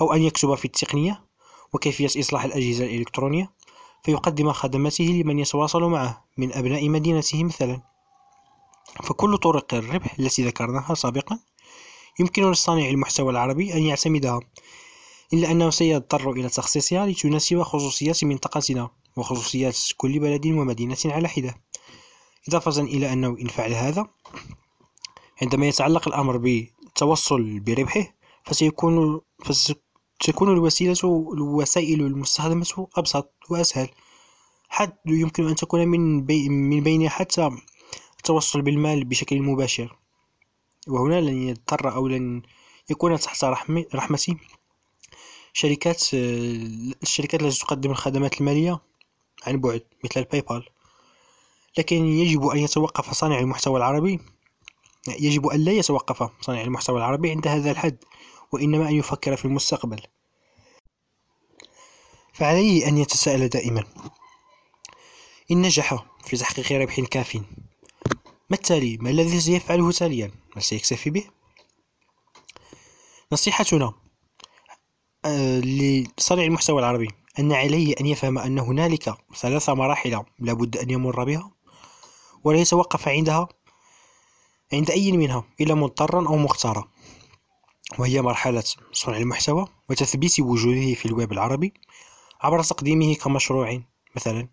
أو 0.00 0.12
أن 0.12 0.22
يكتب 0.22 0.54
في 0.54 0.64
التقنية 0.64 1.24
وكيفية 1.72 2.20
إصلاح 2.20 2.44
الأجهزة 2.44 2.84
الإلكترونية 2.84 3.50
فيقدم 4.02 4.52
خدماته 4.52 5.04
لمن 5.04 5.38
يتواصل 5.38 5.82
معه 5.82 6.24
من 6.36 6.52
أبناء 6.52 6.88
مدينته 6.88 7.44
مثلا. 7.44 7.82
فكل 9.02 9.38
طرق 9.38 9.74
الربح 9.74 10.14
التي 10.18 10.42
ذكرناها 10.42 10.94
سابقا 10.94 11.38
يمكن 12.20 12.50
لصانع 12.50 12.88
المحتوى 12.88 13.30
العربي 13.30 13.74
أن 13.74 13.82
يعتمدها 13.82 14.40
إلا 15.32 15.50
أنه 15.50 15.70
سيضطر 15.70 16.30
إلى 16.30 16.48
تخصيصها 16.48 17.06
لتناسب 17.06 17.62
خصوصيات 17.62 18.24
منطقتنا 18.24 18.90
وخصوصيات 19.16 19.78
كل 19.96 20.18
بلد 20.18 20.46
ومدينة 20.46 20.96
على 21.04 21.28
حدة. 21.28 21.54
إضافة 22.48 22.82
إلى 22.82 23.12
أنه 23.12 23.28
إن 23.40 23.46
فعل 23.48 23.72
هذا 23.72 24.06
عندما 25.42 25.66
يتعلق 25.66 26.08
الأمر 26.08 26.36
بالتوصل 26.36 27.60
بربحه 27.60 28.14
فسيكون 28.44 29.20
فتكون 29.44 30.52
الوسيلة 30.52 31.30
الوسائل 31.32 32.00
المستخدمة 32.00 32.88
أبسط 32.96 33.32
وأسهل. 33.50 33.88
حد 34.68 34.96
يمكن 35.06 35.48
أن 35.48 35.54
تكون 35.54 35.88
من, 35.88 36.24
بي 36.24 36.48
من 36.48 36.80
بين 36.80 37.08
حتى 37.08 37.50
التوصل 38.18 38.62
بالمال 38.62 39.04
بشكل 39.04 39.42
مباشر. 39.42 39.98
وهنا 40.88 41.20
لن 41.20 41.48
يضطر 41.48 41.94
أو 41.94 42.08
لن 42.08 42.42
يكون 42.90 43.18
تحت 43.18 43.44
رحمتي. 43.94 44.36
شركات 45.56 46.02
الشركات 47.02 47.42
التي 47.42 47.58
تقدم 47.58 47.90
الخدمات 47.90 48.40
المالية 48.40 48.80
عن 49.46 49.60
بعد 49.60 49.82
مثل 50.04 50.20
الباي 50.20 50.40
بال 50.40 50.68
لكن 51.78 52.06
يجب 52.06 52.46
أن 52.46 52.58
يتوقف 52.58 53.14
صانع 53.14 53.38
المحتوى 53.38 53.76
العربي 53.76 54.20
يجب 55.08 55.46
أن 55.46 55.60
لا 55.60 55.72
يتوقف 55.72 56.30
صانع 56.40 56.60
المحتوى 56.60 56.98
العربي 56.98 57.30
عند 57.30 57.48
هذا 57.48 57.70
الحد 57.70 57.96
وإنما 58.52 58.88
أن 58.88 58.94
يفكر 58.94 59.36
في 59.36 59.44
المستقبل 59.44 60.00
فعليه 62.32 62.88
أن 62.88 62.98
يتساءل 62.98 63.48
دائما 63.48 63.84
إن 65.50 65.62
نجح 65.62 66.04
في 66.24 66.36
تحقيق 66.36 66.72
ربح 66.72 67.00
كاف 67.00 67.36
ما 68.50 68.56
التالي؟ 68.56 68.96
ما 68.96 69.10
الذي 69.10 69.40
سيفعله 69.40 69.92
تاليا؟ 69.92 70.30
هل 70.56 70.62
سيكتفي 70.62 71.10
به؟ 71.10 71.24
نصيحتنا 73.32 73.84
آه، 73.84 74.05
لصانع 75.60 76.42
المحتوى 76.42 76.80
العربي. 76.80 77.08
أن 77.38 77.52
عليه 77.52 77.94
أن 78.00 78.06
يفهم 78.06 78.38
أن 78.38 78.58
هنالك 78.58 79.14
ثلاث 79.36 79.70
مراحل 79.70 80.22
لابد 80.38 80.76
أن 80.76 80.90
يمر 80.90 81.24
بها 81.24 81.50
ولا 82.44 82.58
يتوقف 82.58 83.08
عندها 83.08 83.48
عند 84.72 84.90
أي 84.90 85.12
منها 85.12 85.44
إلا 85.60 85.74
مضطرا 85.74 86.28
أو 86.28 86.36
مختارا. 86.36 86.88
وهي 87.98 88.22
مرحلة 88.22 88.64
صنع 88.92 89.16
المحتوى 89.16 89.64
وتثبيت 89.90 90.40
وجوده 90.40 90.94
في 90.94 91.06
الويب 91.06 91.32
العربي 91.32 91.74
عبر 92.40 92.62
تقديمه 92.62 93.14
كمشروع 93.14 93.82
مثلا 94.16 94.48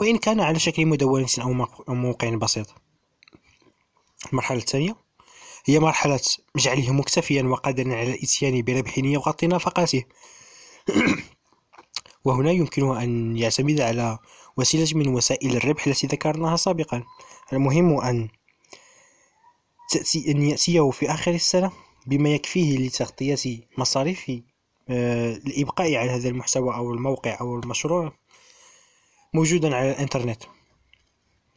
وإن 0.00 0.18
كان 0.18 0.40
على 0.40 0.58
شكل 0.58 0.86
مدونة 0.86 1.26
أو 1.88 1.94
موقع 1.94 2.34
بسيط. 2.34 2.74
المرحلة 4.32 4.58
الثانية 4.58 5.05
هي 5.68 5.78
مرحلة 5.78 6.20
جعله 6.56 6.92
مكتفيا 6.92 7.42
وقادرا 7.42 7.94
على 7.94 8.14
الإتيان 8.14 8.62
بربح 8.62 8.98
يغطي 8.98 9.46
نفقاته. 9.46 10.04
وهنا 12.24 12.50
يمكنه 12.50 13.02
أن 13.02 13.36
يعتمد 13.36 13.80
على 13.80 14.18
وسيلة 14.56 14.98
من 14.98 15.08
وسائل 15.08 15.56
الربح 15.56 15.86
التي 15.86 16.06
ذكرناها 16.06 16.56
سابقا. 16.56 17.02
المهم 17.52 18.00
أن 18.00 18.28
تأتي 19.90 20.30
أن 20.30 20.42
يأتيه 20.42 20.90
في 20.90 21.10
آخر 21.10 21.30
السنة 21.30 21.72
بما 22.06 22.34
يكفيه 22.34 22.78
لتغطية 22.78 23.60
مصاريف 23.78 24.30
آه، 24.88 25.32
الإبقاء 25.32 25.94
على 25.94 26.10
هذا 26.10 26.28
المحتوى 26.28 26.74
أو 26.74 26.94
الموقع 26.94 27.40
أو 27.40 27.58
المشروع 27.58 28.12
موجودا 29.34 29.76
على 29.76 29.90
الإنترنت. 29.90 30.42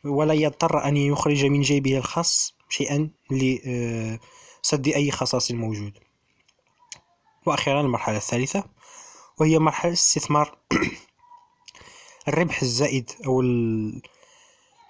ولا 0.06 0.34
يضطر 0.34 0.86
أن 0.86 0.98
يخرج 0.98 1.46
من 1.46 1.62
جيبه 1.62 1.98
الخاص. 1.98 2.59
شيئا 2.70 3.10
لسد 3.32 4.88
أي 4.88 5.12
خصاص 5.12 5.52
موجود. 5.52 5.94
وأخيرا 7.46 7.82
المرحلة 7.82 8.18
الثالثة 8.18 8.64
وهي 9.40 9.60
مرحلة 9.60 9.94
استثمار 9.94 10.58
الربح 12.28 12.62
الزائد 12.62 13.12
أو 13.26 13.42
ال... 13.42 14.02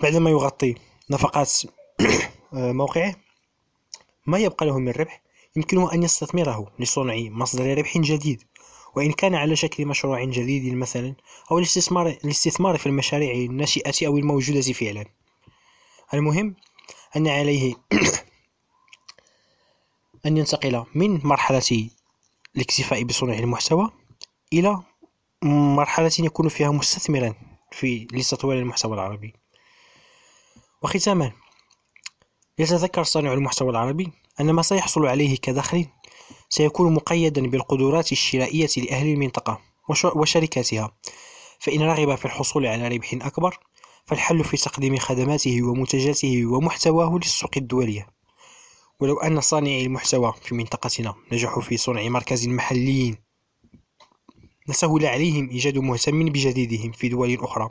بعدما 0.01 0.29
يغطي 0.29 0.75
نفقات 1.09 1.53
موقعه 2.53 3.15
ما 4.25 4.37
يبقى 4.37 4.65
له 4.65 4.79
من 4.79 4.91
ربح 4.91 5.21
يمكنه 5.55 5.93
أن 5.93 6.03
يستثمره 6.03 6.71
لصنع 6.79 7.15
مصدر 7.15 7.77
ربح 7.77 7.97
جديد. 7.97 8.43
وإن 8.95 9.11
كان 9.11 9.35
على 9.35 9.55
شكل 9.55 9.85
مشروع 9.85 10.23
جديد 10.23 10.73
مثلا 10.73 11.15
أو 11.51 11.57
الاستثمار, 11.57 12.07
الاستثمار 12.07 12.77
في 12.77 12.85
المشاريع 12.85 13.33
الناشئة 13.33 14.07
أو 14.07 14.17
الموجودة 14.17 14.61
فعلا. 14.61 15.05
المهم 16.13 16.55
أن 17.15 17.27
عليه 17.27 17.75
أن 20.25 20.37
ينتقل 20.37 20.85
من 20.95 21.19
مرحلة 21.23 21.89
الاكتفاء 22.55 23.03
بصنع 23.03 23.33
المحتوى 23.33 23.91
إلى 24.53 24.81
مرحلة 25.43 26.11
يكون 26.19 26.49
فيها 26.49 26.71
مستثمرا 26.71 27.33
في 27.71 28.07
لتطوير 28.13 28.59
المحتوى 28.59 28.93
العربي. 28.93 29.33
وختاما 30.81 31.31
يتذكر 32.59 33.03
صانع 33.03 33.33
المحتوى 33.33 33.69
العربي 33.69 34.11
أن 34.39 34.51
ما 34.51 34.61
سيحصل 34.61 35.05
عليه 35.05 35.37
كدخل 35.37 35.87
سيكون 36.49 36.93
مقيدا 36.93 37.47
بالقدرات 37.47 38.11
الشرائية 38.11 38.69
لأهل 38.77 39.07
المنطقة 39.07 39.61
وشركاتها 40.15 40.91
فإن 41.59 41.81
رغب 41.81 42.15
في 42.15 42.25
الحصول 42.25 42.65
على 42.65 42.87
ربح 42.87 43.13
أكبر 43.13 43.59
فالحل 44.09 44.43
في 44.43 44.57
تقديم 44.57 44.97
خدماته 44.97 45.63
ومنتجاته 45.63 46.45
ومحتواه 46.45 47.15
للسوق 47.15 47.51
الدولية. 47.57 48.07
ولو 48.99 49.19
أن 49.19 49.41
صانعي 49.41 49.85
المحتوى 49.85 50.33
في 50.41 50.55
منطقتنا 50.55 51.15
نجحوا 51.31 51.61
في 51.61 51.77
صنع 51.77 52.07
مركز 52.07 52.47
محلي 52.47 53.15
لسهل 54.67 55.05
عليهم 55.05 55.49
إيجاد 55.49 55.77
مهتم 55.77 56.25
بجديدهم 56.25 56.91
في 56.91 57.09
دول 57.09 57.37
أخرى. 57.41 57.69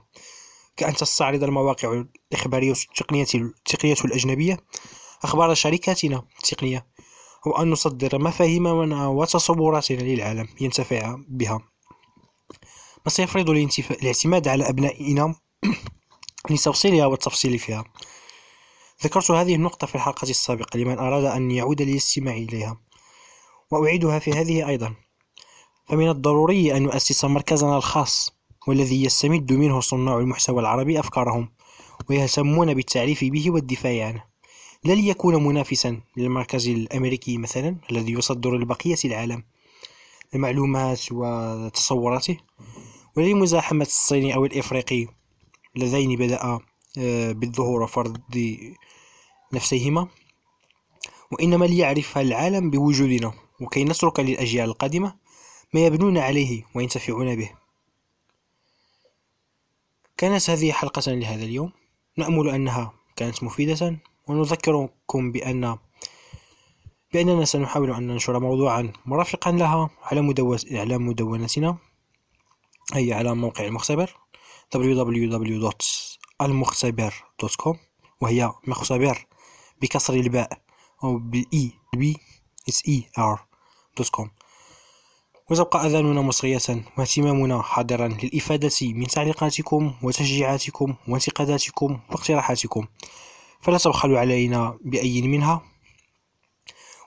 كأن 0.77 0.95
تستعرض 0.95 1.45
المواقع 1.45 2.05
الإخبارية 2.33 2.73
التقنية 2.73 3.27
التقنية 3.35 3.97
الأجنبية 4.05 4.57
أخبار 5.23 5.55
شركاتنا 5.55 6.23
التقنية 6.39 6.87
أو 7.47 7.63
أن 7.63 7.71
نصدر 7.71 8.19
مفاهيمنا 8.19 9.07
وتصوراتنا 9.07 10.03
للعالم 10.03 10.49
ينتفع 10.61 11.17
بها. 11.29 11.59
ما 13.07 13.11
سيفرض 13.11 13.51
الاعتماد 13.51 14.49
على 14.49 14.69
أبنائنا 14.69 15.35
لتوصيلها 16.51 17.07
والتفصيل 17.07 17.59
فيها. 17.59 17.85
ذكرت 19.05 19.31
هذه 19.31 19.55
النقطة 19.55 19.87
في 19.87 19.95
الحلقة 19.95 20.31
السابقة 20.31 20.79
لمن 20.79 20.99
أراد 20.99 21.25
أن 21.25 21.51
يعود 21.51 21.83
للاستماع 21.83 22.35
إليها 22.35 22.81
وأعيدها 23.71 24.19
في 24.19 24.33
هذه 24.33 24.69
أيضا. 24.69 24.95
فمن 25.89 26.09
الضروري 26.09 26.77
أن 26.77 26.83
نؤسس 26.83 27.25
مركزنا 27.25 27.77
الخاص 27.77 28.39
والذي 28.67 29.05
يستمد 29.05 29.53
منه 29.53 29.81
صناع 29.81 30.19
المحتوى 30.19 30.61
العربي 30.61 31.01
أفكارهم 31.01 31.49
ويهتمون 32.11 32.75
بالتعريف 32.75 33.25
به 33.25 33.51
والدفاع 33.51 34.07
عنه. 34.07 34.25
لا 34.85 34.93
ليكون 34.93 35.45
منافسا 35.45 36.01
للمركز 36.17 36.69
الأمريكي 36.69 37.39
مثلا 37.39 37.77
الذي 37.91 38.13
يصدر 38.13 38.57
لبقية 38.57 38.97
العالم 39.05 39.45
المعلومات 40.35 41.13
وتصوراته 41.13 42.37
ولمزاحمة 43.17 43.85
الصيني 43.85 44.35
أو 44.35 44.45
الإفريقي. 44.45 45.18
اللذين 45.77 46.17
بدأ 46.17 46.61
آه، 46.99 47.33
بالظهور 47.33 47.83
وفرض 47.83 48.21
نفسيهما. 49.53 50.09
وإنما 51.33 51.65
ليعرف 51.65 52.19
العالم 52.19 52.71
بوجودنا 52.71 53.33
وكي 53.61 53.85
نترك 53.85 54.21
للأجيال 54.21 54.69
القادمة 54.69 55.15
ما 55.75 55.87
يبنون 55.87 56.19
عليه 56.19 56.65
وينتفعون 56.75 57.37
به. 57.37 57.51
كانت 60.17 60.51
هذه 60.51 60.73
حلقة 60.73 61.13
لهذا 61.13 61.45
اليوم. 61.45 61.73
نأمل 62.17 62.49
أنها 62.49 62.93
كانت 63.17 63.43
مفيدة 63.43 63.99
ونذكركم 64.29 65.33
بأن 65.33 65.79
بأننا 67.13 67.45
سنحاول 67.45 67.91
أن 67.91 68.07
ننشر 68.07 68.39
موضوعا 68.39 68.93
مرافقا 69.07 69.53
لها 69.53 69.91
على, 70.03 70.21
مدو... 70.21 70.57
على 70.71 70.99
مدونتنا 70.99 71.77
أي 72.97 73.13
على 73.13 73.35
موقع 73.35 73.65
المختبر. 73.65 74.17
www.المختبر.com 74.77 77.77
وهي 78.21 78.53
مختبر 78.67 79.27
بكسر 79.83 80.15
الباء 80.15 80.63
أو 81.05 81.19
بال 81.19 81.73
E 81.95 82.06
B 82.06 82.17
S 82.69 82.83
E 82.89 83.11
R 83.19 83.47
dot 83.97 84.09
com 84.09 84.31
وتبقى 85.51 85.87
أذاننا 85.87 86.21
مصغية 86.21 86.85
واهتمامنا 86.99 87.63
حاضرا 87.63 88.09
للإفادة 88.09 88.71
من 88.83 89.07
تعليقاتكم 89.07 89.95
وتشجيعاتكم 90.03 90.95
وانتقاداتكم 91.09 92.01
واقتراحاتكم. 92.11 92.87
فلا 93.61 93.79
تبخلوا 93.79 94.19
علينا 94.19 94.79
بأي 94.85 95.23
منها. 95.23 95.63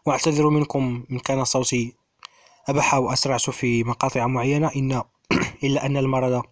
واعتذر 0.06 0.50
منكم 0.50 1.04
إن 1.12 1.20
كان 1.20 1.44
صوتي 1.44 1.94
أبح 2.70 2.94
وأسرعت 2.94 3.50
في 3.50 3.84
مقاطع 3.84 4.28
معينة. 4.28 4.72
إن 4.76 5.02
إلا 5.64 5.86
أن 5.86 5.98
المرض 5.98 6.44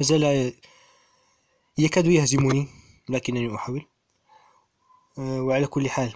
مازال 0.00 0.54
يكاد 1.78 2.06
يهزمني 2.06 2.68
لكنني 3.08 3.54
أحاول. 3.54 3.86
أه، 5.18 5.42
وعلى 5.42 5.66
كل 5.66 5.90
حال 5.90 6.12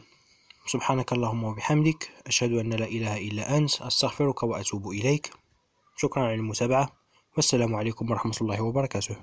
سبحانك 0.67 1.13
اللهم 1.13 1.45
وبحمدك 1.45 2.11
أشهد 2.27 2.53
أن 2.53 2.73
لا 2.73 2.87
إله 2.87 3.17
إلا 3.17 3.57
أنت 3.57 3.83
أستغفرك 3.83 4.43
وأتوب 4.43 4.91
إليك. 4.91 5.31
شكرا 5.97 6.23
على 6.25 6.35
المتابعة 6.35 6.93
والسلام 7.37 7.75
عليكم 7.77 8.11
ورحمة 8.11 8.37
الله 8.41 8.61
وبركاته. 8.63 9.17